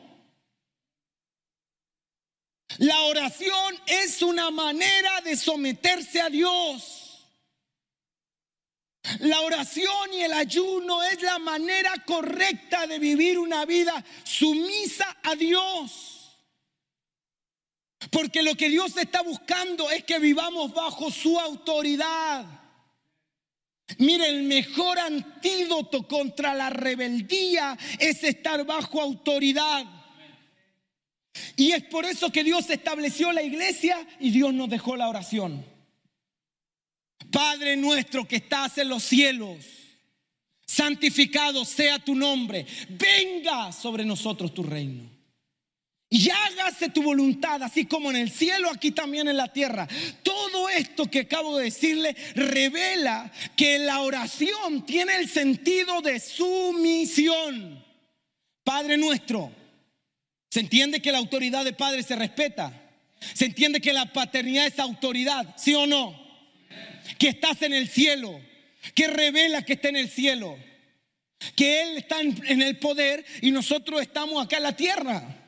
[2.78, 7.00] La oración es una manera de someterse a Dios.
[9.20, 15.34] La oración y el ayuno es la manera correcta de vivir una vida sumisa a
[15.34, 16.38] Dios.
[18.10, 22.46] Porque lo que Dios está buscando es que vivamos bajo su autoridad.
[23.98, 29.99] Mire, el mejor antídoto contra la rebeldía es estar bajo autoridad.
[31.56, 35.64] Y es por eso que Dios estableció la iglesia y Dios nos dejó la oración.
[37.30, 39.58] Padre nuestro que estás en los cielos,
[40.66, 45.20] santificado sea tu nombre, venga sobre nosotros tu reino.
[46.12, 49.86] Y hágase tu voluntad, así como en el cielo, aquí también en la tierra.
[50.24, 57.84] Todo esto que acabo de decirle revela que la oración tiene el sentido de sumisión.
[58.64, 59.52] Padre nuestro,
[60.50, 62.72] ¿se entiende que la autoridad de Padre se respeta?
[63.34, 65.54] ¿Se entiende que la paternidad es autoridad?
[65.56, 66.20] ¿Sí o no?
[67.18, 68.40] Que estás en el cielo,
[68.94, 70.58] que revela que está en el cielo,
[71.56, 75.40] que Él está en el poder y nosotros estamos acá en la tierra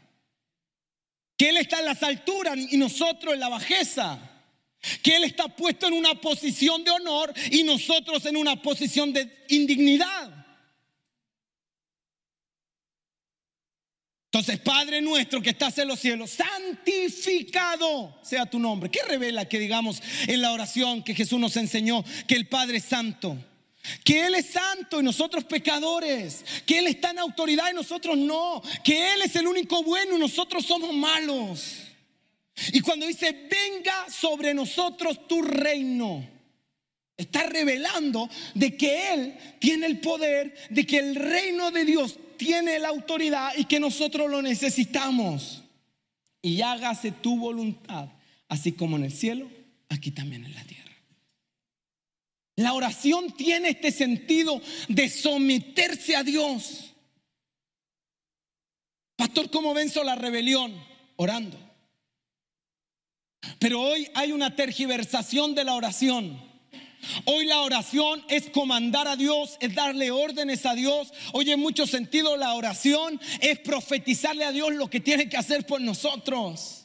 [1.43, 4.17] que Él está en las alturas y nosotros en la bajeza.
[5.03, 9.45] Que Él está puesto en una posición de honor y nosotros en una posición de
[9.49, 10.42] indignidad.
[14.35, 18.91] Entonces, Padre nuestro que estás en los cielos, santificado sea tu nombre.
[18.91, 22.85] ¿Qué revela que digamos en la oración que Jesús nos enseñó que el Padre es
[22.85, 23.37] santo?
[24.03, 26.47] Que Él es santo y nosotros pecadores.
[26.65, 28.63] Que Él está en autoridad y nosotros no.
[28.83, 31.83] Que Él es el único bueno y nosotros somos malos.
[32.73, 36.27] Y cuando dice, venga sobre nosotros tu reino,
[37.19, 42.79] está revelando de que Él tiene el poder, de que el reino de Dios tiene
[42.79, 45.63] la autoridad y que nosotros lo necesitamos.
[46.43, 48.09] Y hágase tu voluntad,
[48.49, 49.49] así como en el cielo,
[49.89, 50.83] aquí también en la tierra.
[52.57, 56.93] La oración tiene este sentido de someterse a Dios.
[59.17, 60.75] Pastor, ¿cómo venzo la rebelión?
[61.17, 61.59] Orando.
[63.59, 66.52] Pero hoy hay una tergiversación de la oración.
[67.25, 71.13] Hoy la oración es comandar a Dios, es darle órdenes a Dios.
[71.33, 75.67] Hoy en mucho sentido la oración es profetizarle a Dios lo que tiene que hacer
[75.67, 76.83] por nosotros.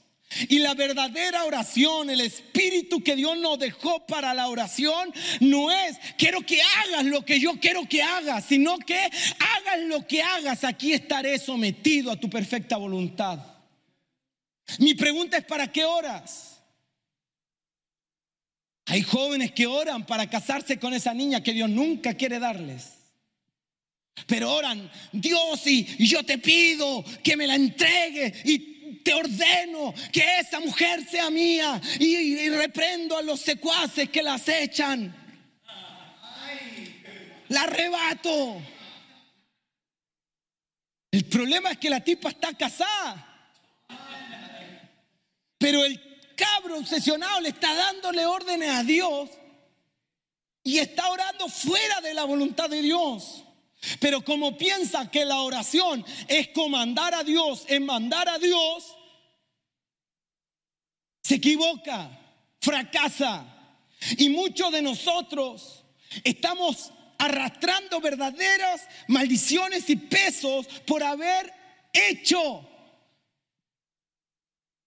[0.49, 5.97] Y la verdadera oración, el espíritu que Dios nos dejó para la oración, no es
[6.17, 10.65] quiero que hagas lo que yo quiero que hagas, sino que hagas lo que hagas,
[10.65, 13.39] aquí estaré sometido a tu perfecta voluntad.
[14.79, 16.56] Mi pregunta es, ¿para qué oras?
[18.89, 22.93] Hay jóvenes que oran para casarse con esa niña que Dios nunca quiere darles.
[24.25, 30.23] Pero oran, Dios, y, yo te pido que me la entregue y te ordeno que
[30.39, 35.13] esa mujer sea mía y, y reprendo a los secuaces que la acechan.
[37.49, 38.61] La arrebato.
[41.11, 43.25] El problema es que la tipa está casada.
[45.57, 46.06] Pero el
[46.37, 49.29] cabro obsesionado le está dándole órdenes a Dios
[50.63, 53.43] y está orando fuera de la voluntad de Dios.
[53.99, 58.95] Pero como piensa que la oración es comandar a Dios, es mandar a Dios,
[61.21, 62.09] se equivoca,
[62.61, 63.45] fracasa.
[64.17, 65.83] Y muchos de nosotros
[66.23, 71.53] estamos arrastrando verdaderas maldiciones y pesos por haber
[71.93, 72.67] hecho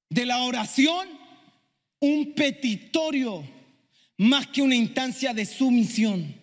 [0.09, 1.20] de la oración
[2.01, 3.45] un petitorio
[4.17, 6.41] más que una instancia de sumisión.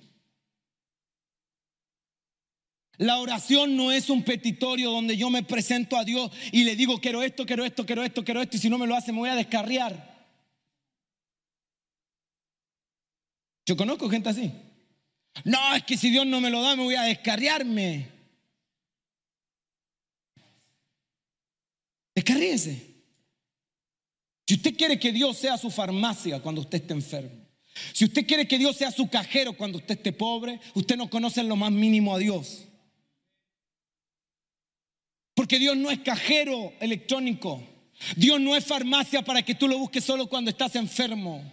[2.97, 6.99] La oración no es un petitorio donde yo me presento a Dios y le digo
[6.99, 9.19] quiero esto, quiero esto, quiero esto, quiero esto y si no me lo hace me
[9.19, 10.17] voy a descarriar.
[13.67, 14.51] Yo conozco gente así.
[15.43, 18.09] No, es que si Dios no me lo da me voy a descarriarme.
[22.15, 22.96] Descarríese.
[24.47, 27.47] Si usted quiere que Dios sea su farmacia cuando usted esté enfermo,
[27.93, 31.41] si usted quiere que Dios sea su cajero cuando usted esté pobre, usted no conoce
[31.41, 32.63] en lo más mínimo a Dios.
[35.36, 37.62] Porque Dios no es cajero electrónico.
[38.15, 41.43] Dios no es farmacia para que tú lo busques solo cuando estás enfermo.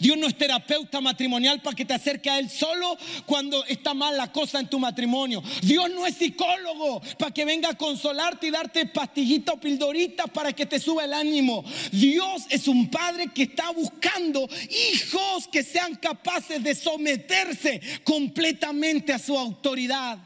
[0.00, 4.16] Dios no es terapeuta matrimonial para que te acerque a Él solo cuando está mal
[4.16, 5.42] la cosa en tu matrimonio.
[5.62, 10.52] Dios no es psicólogo para que venga a consolarte y darte pastillitas o pildoritas para
[10.52, 11.64] que te suba el ánimo.
[11.90, 14.48] Dios es un padre que está buscando
[14.92, 20.18] hijos que sean capaces de someterse completamente a su autoridad.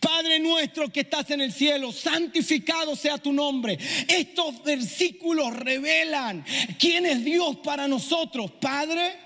[0.00, 3.78] Padre nuestro que estás en el cielo, santificado sea tu nombre.
[4.08, 6.44] Estos versículos revelan
[6.78, 8.52] quién es Dios para nosotros.
[8.60, 9.18] Padre,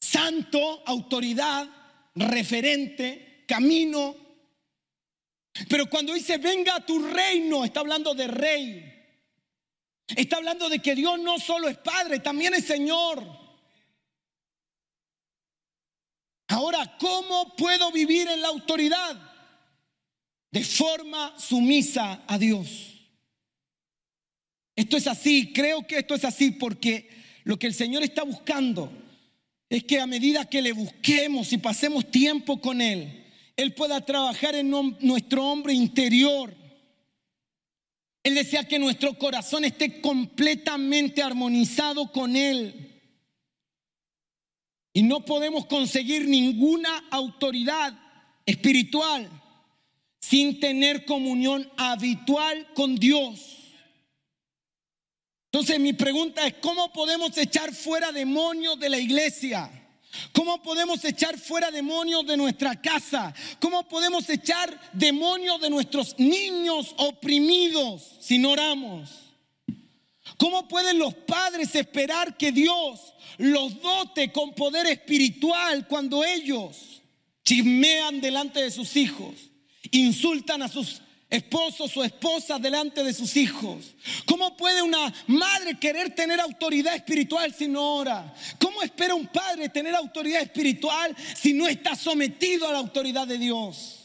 [0.00, 1.68] santo, autoridad,
[2.14, 4.16] referente, camino.
[5.68, 8.90] Pero cuando dice venga a tu reino, está hablando de rey.
[10.08, 13.24] Está hablando de que Dios no solo es Padre, también es Señor.
[16.48, 19.33] Ahora, ¿cómo puedo vivir en la autoridad?
[20.54, 22.68] De forma sumisa a Dios.
[24.76, 27.08] Esto es así, creo que esto es así porque
[27.42, 28.88] lo que el Señor está buscando
[29.68, 33.24] es que a medida que le busquemos y pasemos tiempo con Él,
[33.56, 36.54] Él pueda trabajar en nuestro hombre interior.
[38.22, 43.02] Él desea que nuestro corazón esté completamente armonizado con Él.
[44.92, 47.98] Y no podemos conseguir ninguna autoridad
[48.46, 49.28] espiritual
[50.28, 53.58] sin tener comunión habitual con Dios.
[55.52, 59.70] Entonces mi pregunta es, ¿cómo podemos echar fuera demonios de la iglesia?
[60.32, 63.34] ¿Cómo podemos echar fuera demonios de nuestra casa?
[63.60, 69.10] ¿Cómo podemos echar demonios de nuestros niños oprimidos si no oramos?
[70.38, 77.02] ¿Cómo pueden los padres esperar que Dios los dote con poder espiritual cuando ellos
[77.44, 79.34] chismean delante de sus hijos?
[80.00, 83.94] Insultan a sus esposos o esposas delante de sus hijos?
[84.26, 88.34] ¿Cómo puede una madre querer tener autoridad espiritual si no ora?
[88.58, 93.38] ¿Cómo espera un padre tener autoridad espiritual si no está sometido a la autoridad de
[93.38, 94.03] Dios?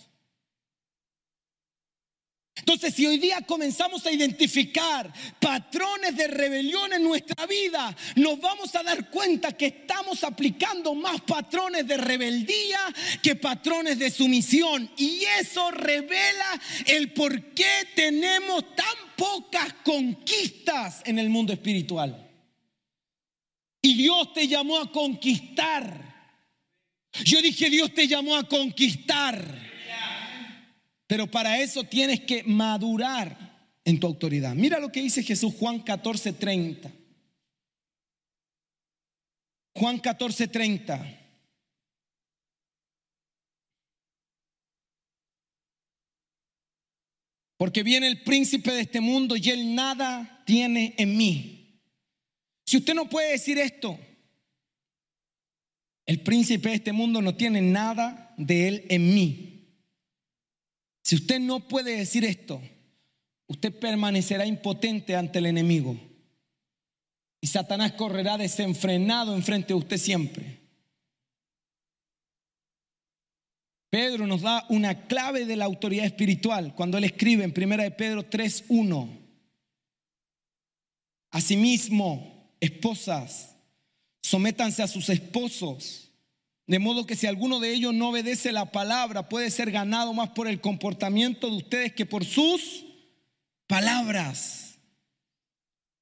[2.60, 8.76] Entonces, si hoy día comenzamos a identificar patrones de rebelión en nuestra vida, nos vamos
[8.76, 12.80] a dar cuenta que estamos aplicando más patrones de rebeldía
[13.22, 14.90] que patrones de sumisión.
[14.98, 22.30] Y eso revela el por qué tenemos tan pocas conquistas en el mundo espiritual.
[23.82, 26.10] Y Dios te llamó a conquistar.
[27.24, 29.69] Yo dije, Dios te llamó a conquistar.
[31.10, 33.36] Pero para eso tienes que madurar
[33.84, 34.54] en tu autoridad.
[34.54, 36.94] Mira lo que dice Jesús Juan 14:30.
[39.74, 41.18] Juan 14:30.
[47.58, 51.82] Porque viene el príncipe de este mundo y él nada tiene en mí.
[52.68, 54.00] Si usted no puede decir esto,
[56.06, 59.59] el príncipe de este mundo no tiene nada de él en mí.
[61.10, 62.62] Si usted no puede decir esto,
[63.48, 66.00] usted permanecerá impotente ante el enemigo.
[67.42, 70.60] Y Satanás correrá desenfrenado enfrente de usted siempre.
[73.90, 77.90] Pedro nos da una clave de la autoridad espiritual cuando él escribe en 1 de
[77.90, 79.10] Pedro 3:1.
[81.32, 83.56] Asimismo, esposas,
[84.22, 86.09] sométanse a sus esposos,
[86.70, 90.30] de modo que si alguno de ellos no obedece la palabra, puede ser ganado más
[90.30, 92.86] por el comportamiento de ustedes que por sus
[93.66, 94.78] palabras.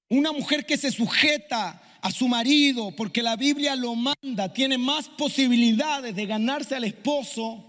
[0.09, 5.07] Una mujer que se sujeta a su marido porque la Biblia lo manda, tiene más
[5.07, 7.63] posibilidades de ganarse al esposo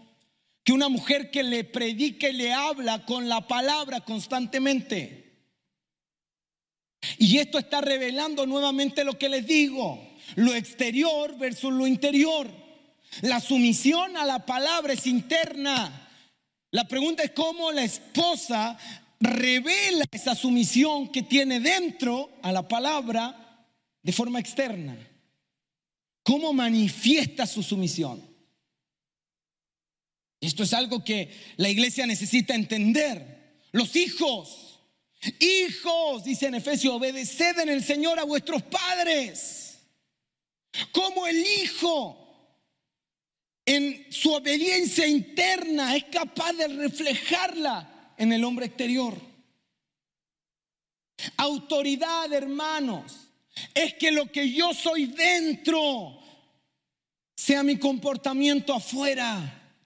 [0.64, 5.38] que una mujer que le predica y le habla con la palabra constantemente.
[7.16, 12.66] Y esto está revelando nuevamente lo que les digo, lo exterior versus lo interior.
[13.22, 16.08] La sumisión a la palabra es interna.
[16.70, 18.78] La pregunta es cómo la esposa
[19.20, 23.66] revela esa sumisión que tiene dentro a la palabra
[24.02, 24.96] de forma externa.
[26.22, 28.22] ¿Cómo manifiesta su sumisión?
[30.40, 33.62] Esto es algo que la iglesia necesita entender.
[33.72, 34.80] Los hijos,
[35.40, 39.78] hijos, dice en Efesios, obedeced en el Señor a vuestros padres.
[40.92, 42.27] Como el hijo
[43.68, 49.14] en su obediencia interna es capaz de reflejarla en el hombre exterior.
[51.36, 53.28] Autoridad, hermanos,
[53.74, 56.18] es que lo que yo soy dentro
[57.36, 59.76] sea mi comportamiento afuera.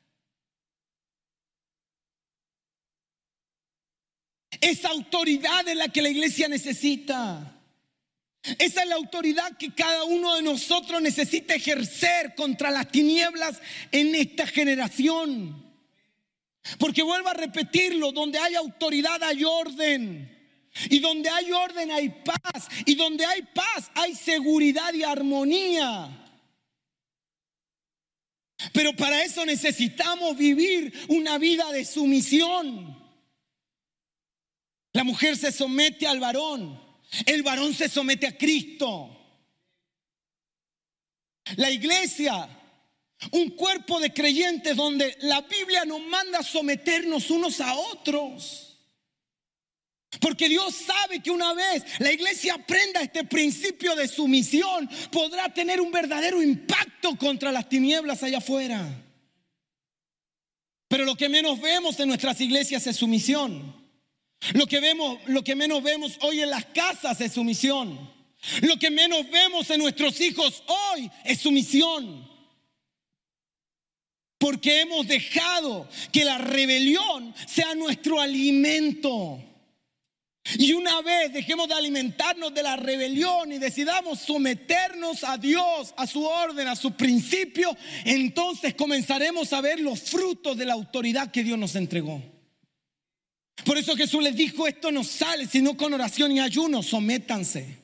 [4.61, 7.62] Esa autoridad es la que la iglesia necesita.
[8.59, 13.61] Esa es la autoridad que cada uno de nosotros necesita ejercer contra las tinieblas
[13.93, 15.73] en esta generación.
[16.79, 20.29] Porque vuelvo a repetirlo, donde hay autoridad hay orden.
[20.91, 22.69] Y donde hay orden hay paz.
[22.85, 26.19] Y donde hay paz hay seguridad y armonía.
[28.73, 32.99] Pero para eso necesitamos vivir una vida de sumisión.
[34.93, 36.92] La mujer se somete al varón.
[37.27, 39.19] El varón se somete a Cristo.
[41.57, 42.49] La iglesia
[43.31, 48.69] un cuerpo de creyentes donde la Biblia nos manda someternos unos a otros.
[50.21, 55.81] Porque Dios sabe que una vez la iglesia aprenda este principio de sumisión, podrá tener
[55.81, 58.87] un verdadero impacto contra las tinieblas allá afuera.
[60.89, 63.82] Pero lo que menos vemos en nuestras iglesias es sumisión.
[64.55, 68.11] Lo que vemos, lo que menos vemos hoy en las casas es sumisión.
[68.63, 72.29] Lo que menos vemos en nuestros hijos hoy es sumisión.
[74.39, 79.41] Porque hemos dejado que la rebelión sea nuestro alimento.
[80.59, 86.05] Y una vez dejemos de alimentarnos de la rebelión y decidamos someternos a Dios, a
[86.09, 91.45] su orden, a su principio, entonces comenzaremos a ver los frutos de la autoridad que
[91.45, 92.32] Dios nos entregó.
[93.65, 97.83] Por eso Jesús les dijo, esto no sale sino con oración y ayuno, sométanse.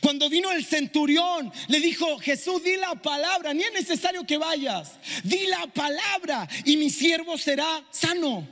[0.00, 4.92] Cuando vino el centurión, le dijo, Jesús, di la palabra, ni es necesario que vayas,
[5.24, 8.46] di la palabra y mi siervo será sano.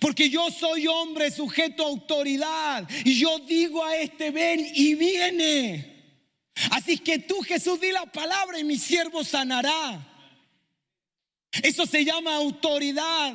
[0.00, 5.92] Porque yo soy hombre sujeto a autoridad y yo digo a este ven y viene.
[6.70, 10.08] Así que tú Jesús di la palabra y mi siervo sanará.
[11.62, 13.34] Eso se llama autoridad.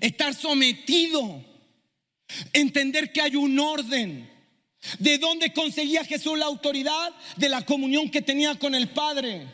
[0.00, 1.44] Estar sometido
[2.52, 4.30] Entender que hay un orden.
[4.98, 7.12] ¿De dónde conseguía Jesús la autoridad?
[7.36, 9.46] De la comunión que tenía con el Padre.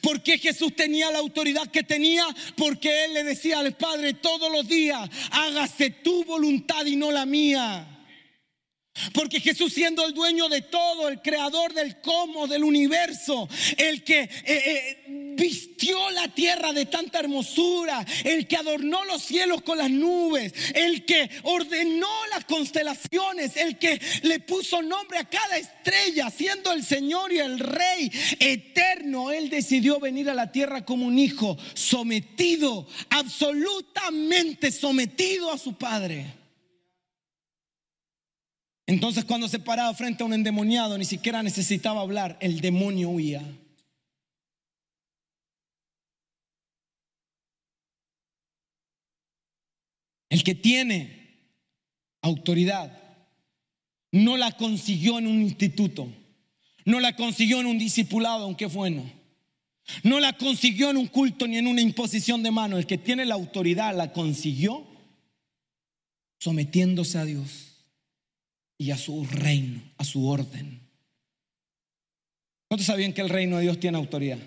[0.00, 2.24] ¿Por qué Jesús tenía la autoridad que tenía?
[2.56, 7.26] Porque Él le decía al Padre todos los días, hágase tu voluntad y no la
[7.26, 7.91] mía.
[9.14, 14.20] Porque Jesús siendo el dueño de todo, el creador del cosmos, del universo, el que
[14.20, 19.90] eh, eh, vistió la tierra de tanta hermosura, el que adornó los cielos con las
[19.90, 26.70] nubes, el que ordenó las constelaciones, el que le puso nombre a cada estrella, siendo
[26.70, 31.56] el Señor y el Rey eterno, Él decidió venir a la tierra como un hijo,
[31.72, 36.41] sometido, absolutamente sometido a su Padre.
[38.92, 43.42] Entonces cuando se paraba frente a un endemoniado, ni siquiera necesitaba hablar, el demonio huía.
[50.28, 51.40] El que tiene
[52.20, 52.92] autoridad
[54.10, 56.12] no la consiguió en un instituto,
[56.84, 59.10] no la consiguió en un discipulado, aunque bueno.
[60.02, 62.76] No la consiguió en un culto ni en una imposición de mano.
[62.76, 64.86] El que tiene la autoridad la consiguió
[66.38, 67.71] sometiéndose a Dios
[68.78, 70.80] y a su reino, a su orden.
[72.68, 74.38] ¿Cuántos sabían que el reino de Dios tiene autoridad?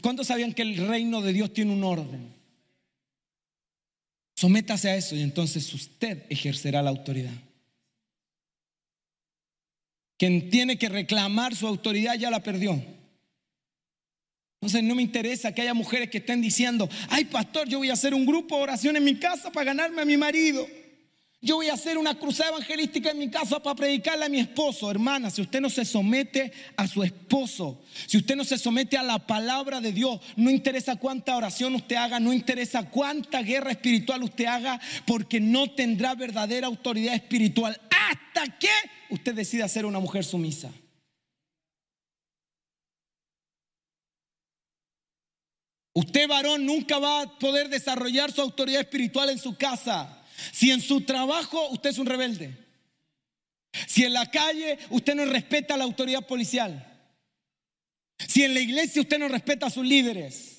[0.00, 2.34] ¿Cuántos sabían que el reino de Dios tiene un orden?
[4.36, 7.32] Sométase a eso y entonces usted ejercerá la autoridad.
[10.18, 12.82] Quien tiene que reclamar su autoridad ya la perdió.
[14.60, 17.94] Entonces no me interesa que haya mujeres que estén diciendo, ay pastor, yo voy a
[17.94, 20.66] hacer un grupo de oración en mi casa para ganarme a mi marido.
[21.42, 24.90] Yo voy a hacer una cruzada evangelística en mi casa para predicarle a mi esposo.
[24.90, 29.02] Hermana, si usted no se somete a su esposo, si usted no se somete a
[29.02, 34.22] la palabra de Dios, no interesa cuánta oración usted haga, no interesa cuánta guerra espiritual
[34.22, 38.70] usted haga, porque no tendrá verdadera autoridad espiritual hasta que
[39.10, 40.72] usted decida ser una mujer sumisa.
[45.92, 50.15] Usted varón nunca va a poder desarrollar su autoridad espiritual en su casa.
[50.52, 52.56] Si en su trabajo usted es un rebelde.
[53.86, 56.92] Si en la calle usted no respeta la autoridad policial.
[58.26, 60.56] Si en la iglesia usted no respeta a sus líderes.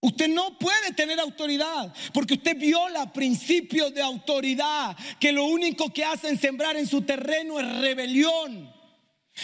[0.00, 6.04] Usted no puede tener autoridad porque usted viola principios de autoridad que lo único que
[6.04, 8.70] hacen sembrar en su terreno es rebelión.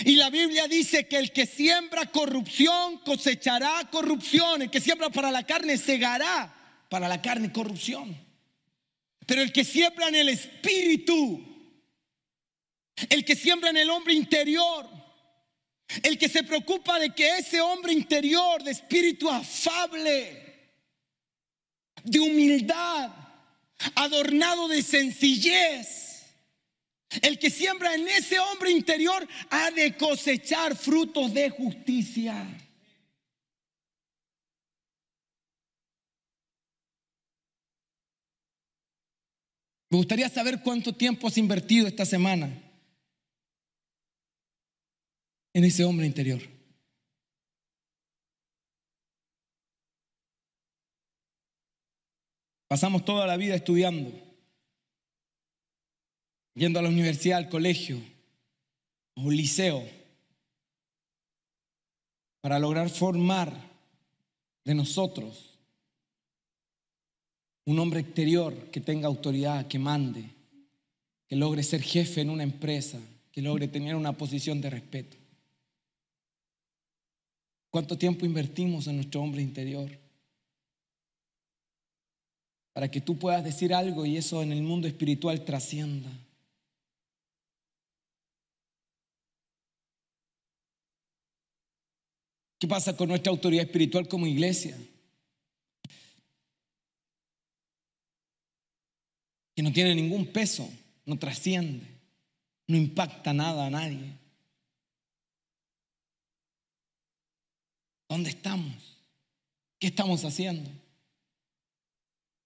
[0.05, 4.63] Y la Biblia dice que el que siembra corrupción cosechará corrupción.
[4.63, 6.60] El que siembra para la carne segará
[6.91, 8.15] para la carne corrupción.
[9.25, 11.41] Pero el que siembra en el espíritu,
[13.09, 14.87] el que siembra en el hombre interior,
[16.03, 20.69] el que se preocupa de que ese hombre interior de espíritu afable,
[22.03, 23.13] de humildad,
[23.95, 26.27] adornado de sencillez,
[27.23, 32.47] el que siembra en ese hombre interior ha de cosechar frutos de justicia.
[39.91, 42.49] Me gustaría saber cuánto tiempo has invertido esta semana
[45.53, 46.41] en ese hombre interior.
[52.69, 54.13] Pasamos toda la vida estudiando
[56.55, 58.01] yendo a la universidad, al colegio
[59.15, 59.85] o liceo,
[62.41, 63.53] para lograr formar
[64.65, 65.59] de nosotros
[67.67, 70.25] un hombre exterior que tenga autoridad, que mande,
[71.27, 72.99] que logre ser jefe en una empresa,
[73.31, 75.17] que logre tener una posición de respeto.
[77.71, 79.91] ¿Cuánto tiempo invertimos en nuestro hombre interior?
[82.73, 86.11] Para que tú puedas decir algo y eso en el mundo espiritual trascienda.
[92.59, 94.77] ¿Qué pasa con nuestra autoridad espiritual como iglesia?
[99.61, 100.67] Que no tiene ningún peso,
[101.05, 101.85] no trasciende,
[102.67, 104.17] no impacta nada a nadie.
[108.09, 108.97] ¿Dónde estamos?
[109.79, 110.71] ¿Qué estamos haciendo?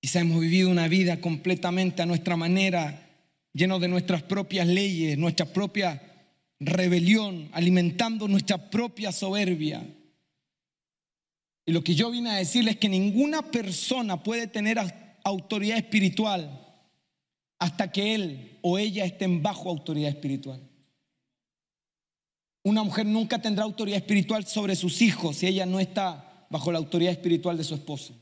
[0.00, 3.08] Quizá hemos vivido una vida completamente a nuestra manera,
[3.52, 6.02] lleno de nuestras propias leyes, nuestra propia
[6.58, 9.86] rebelión, alimentando nuestra propia soberbia.
[11.64, 14.80] Y lo que yo vine a decirles es que ninguna persona puede tener
[15.22, 16.62] autoridad espiritual
[17.58, 20.60] hasta que él o ella estén bajo autoridad espiritual.
[22.62, 26.78] Una mujer nunca tendrá autoridad espiritual sobre sus hijos si ella no está bajo la
[26.78, 28.14] autoridad espiritual de su esposo.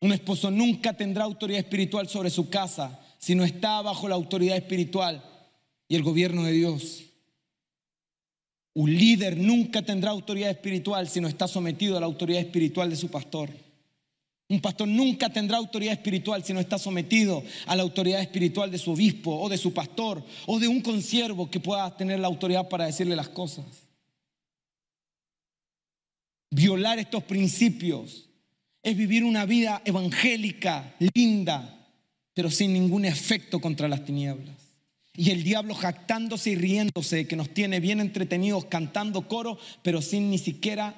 [0.00, 4.56] Un esposo nunca tendrá autoridad espiritual sobre su casa si no está bajo la autoridad
[4.56, 5.24] espiritual
[5.88, 7.04] y el gobierno de Dios.
[8.74, 12.96] Un líder nunca tendrá autoridad espiritual si no está sometido a la autoridad espiritual de
[12.96, 13.50] su pastor.
[14.48, 18.78] Un pastor nunca tendrá autoridad espiritual si no está sometido a la autoridad espiritual de
[18.78, 22.68] su obispo o de su pastor o de un consiervo que pueda tener la autoridad
[22.68, 23.64] para decirle las cosas.
[26.50, 28.28] Violar estos principios
[28.84, 31.76] es vivir una vida evangélica, linda,
[32.32, 34.54] pero sin ningún efecto contra las tinieblas.
[35.12, 40.30] Y el diablo jactándose y riéndose que nos tiene bien entretenidos cantando coro, pero sin
[40.30, 40.94] ni siquiera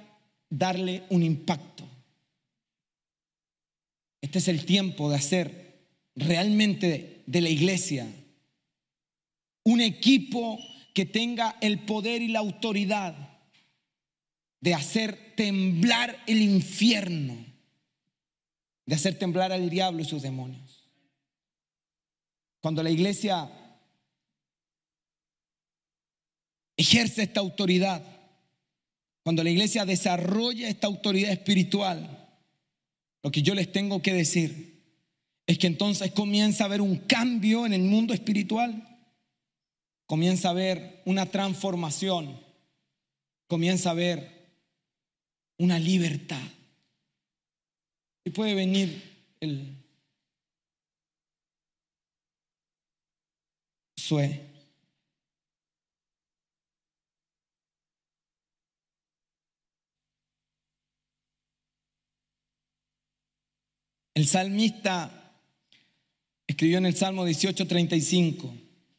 [0.51, 1.88] darle un impacto.
[4.21, 5.79] Este es el tiempo de hacer
[6.15, 8.07] realmente de la iglesia
[9.65, 10.59] un equipo
[10.95, 13.15] que tenga el poder y la autoridad
[14.61, 17.37] de hacer temblar el infierno,
[18.87, 20.89] de hacer temblar al diablo y sus demonios.
[22.61, 23.49] Cuando la iglesia
[26.77, 28.03] ejerce esta autoridad,
[29.23, 32.18] cuando la iglesia desarrolla esta autoridad espiritual,
[33.23, 34.83] lo que yo les tengo que decir
[35.47, 38.99] es que entonces comienza a haber un cambio en el mundo espiritual,
[40.07, 42.39] comienza a haber una transformación,
[43.47, 44.39] comienza a haber
[45.59, 46.43] una libertad.
[48.25, 49.03] Y puede venir
[49.41, 49.75] el
[53.97, 54.48] sue.
[64.19, 65.33] El salmista
[66.45, 68.53] escribió en el Salmo 18:35,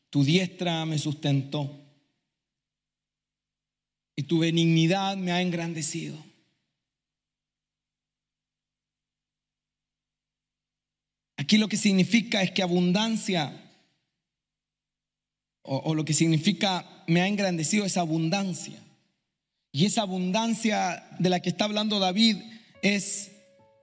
[0.10, 1.78] tu diestra me sustentó
[4.16, 6.16] y tu benignidad me ha engrandecido.
[11.36, 13.62] Aquí lo que significa es que abundancia,
[15.64, 18.82] o, o, lo que significa me ha engrandecido es abundancia.
[19.74, 22.38] Y esa abundancia de la que está hablando David
[22.82, 23.34] es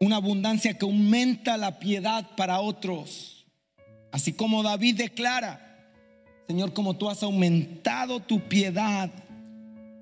[0.00, 3.46] una abundancia que aumenta la piedad para otros.
[4.12, 5.62] Así como David declara,
[6.46, 9.10] Señor, como tú has aumentado tu piedad,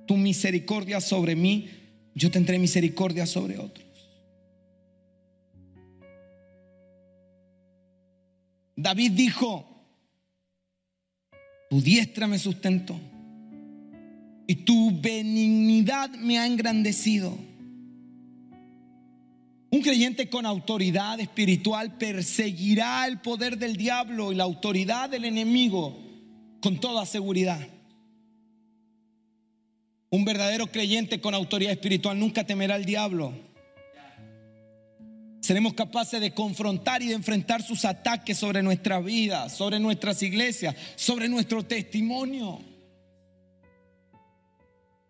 [0.06, 1.70] tu misericordia sobre mí,
[2.14, 3.84] yo tendré misericordia sobre otros.
[8.76, 9.66] David dijo,
[11.70, 13.00] tu diestra me sustentó
[14.46, 17.36] y tu benignidad me ha engrandecido.
[19.74, 25.98] Un creyente con autoridad espiritual perseguirá el poder del diablo y la autoridad del enemigo
[26.60, 27.58] con toda seguridad.
[30.10, 33.34] Un verdadero creyente con autoridad espiritual nunca temerá al diablo.
[35.40, 40.76] Seremos capaces de confrontar y de enfrentar sus ataques sobre nuestra vida, sobre nuestras iglesias,
[40.94, 42.60] sobre nuestro testimonio.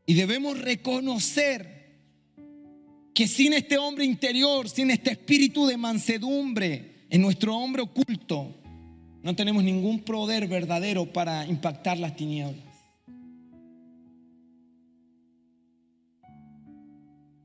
[0.07, 1.74] Y debemos reconocer
[3.15, 8.61] que sin este hombre interior, sin este espíritu de mansedumbre en nuestro hombre oculto,
[9.23, 12.65] no tenemos ningún poder verdadero para impactar las tinieblas.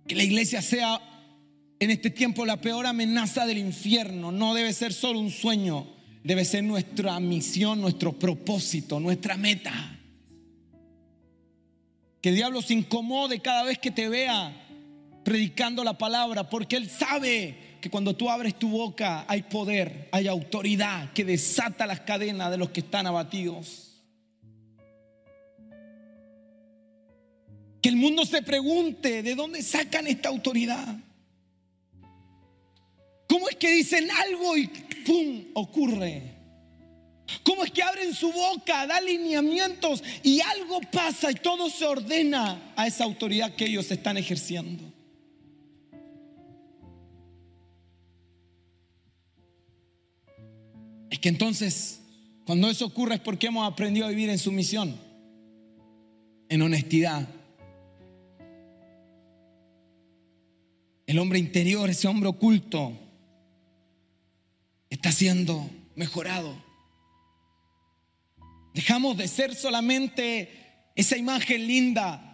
[0.08, 1.00] Que la iglesia sea
[1.80, 5.86] en este tiempo la peor amenaza del infierno no debe ser solo un sueño,
[6.24, 10.00] debe ser nuestra misión, nuestro propósito, nuestra meta.
[12.22, 14.66] Que el diablo se incomode cada vez que te vea
[15.30, 20.28] predicando la palabra, porque Él sabe que cuando tú abres tu boca hay poder, hay
[20.28, 23.92] autoridad que desata las cadenas de los que están abatidos.
[27.80, 30.98] Que el mundo se pregunte de dónde sacan esta autoridad.
[33.28, 34.66] ¿Cómo es que dicen algo y
[35.06, 35.44] ¡pum!
[35.54, 36.24] ocurre?
[37.44, 42.74] ¿Cómo es que abren su boca, da lineamientos y algo pasa y todo se ordena
[42.76, 44.89] a esa autoridad que ellos están ejerciendo?
[51.10, 52.02] Es que entonces,
[52.46, 54.96] cuando eso ocurre es porque hemos aprendido a vivir en sumisión,
[56.50, 57.28] en honestidad.
[61.08, 62.94] El hombre interior, ese hombre oculto,
[64.90, 66.56] está siendo mejorado.
[68.74, 72.26] Dejamos de ser solamente esa imagen linda,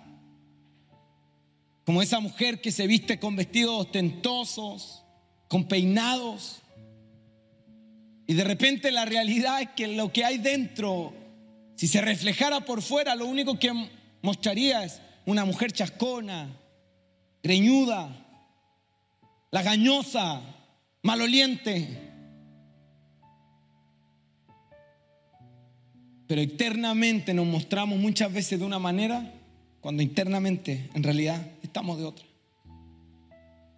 [1.85, 5.03] como esa mujer que se viste con vestidos ostentosos,
[5.47, 6.61] con peinados,
[8.27, 11.13] y de repente la realidad es que lo que hay dentro,
[11.75, 13.71] si se reflejara por fuera, lo único que
[14.21, 16.49] mostraría es una mujer chascona,
[17.43, 18.09] greñuda,
[19.51, 20.41] lagañosa,
[21.03, 22.01] maloliente.
[26.27, 29.31] Pero internamente nos mostramos muchas veces de una manera
[29.81, 32.25] cuando internamente en realidad estamos de otra.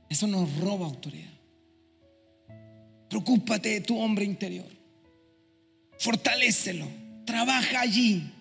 [0.08, 1.37] Eso nos roba autoridad.
[3.10, 4.68] Preocúpate de tu hombre interior.
[6.00, 6.88] Fortalécelo.
[7.26, 8.32] Trabaja allí.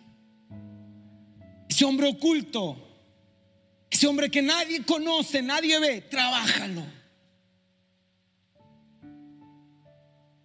[1.69, 2.83] Ese hombre oculto.
[3.91, 6.01] Ese hombre que nadie conoce, nadie ve.
[6.03, 6.85] Trabájalo.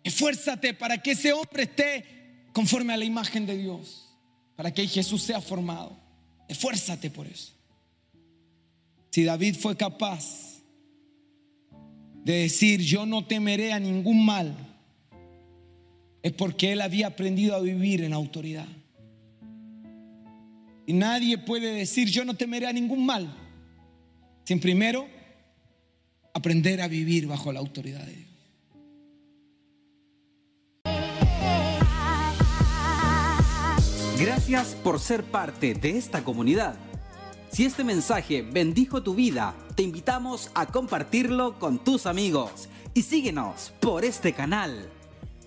[0.03, 4.09] Esfuérzate para que ese hombre esté conforme a la imagen de Dios.
[4.55, 5.97] Para que Jesús sea formado.
[6.47, 7.53] Esfuérzate por eso.
[9.11, 10.50] Si David fue capaz
[12.23, 14.55] de decir yo no temeré a ningún mal,
[16.21, 18.67] es porque él había aprendido a vivir en autoridad.
[20.85, 23.33] Y nadie puede decir yo no temeré a ningún mal,
[24.43, 25.07] sin primero
[26.33, 28.31] aprender a vivir bajo la autoridad de Dios.
[34.19, 36.75] Gracias por ser parte de esta comunidad.
[37.51, 43.73] Si este mensaje bendijo tu vida, te invitamos a compartirlo con tus amigos y síguenos
[43.81, 44.89] por este canal.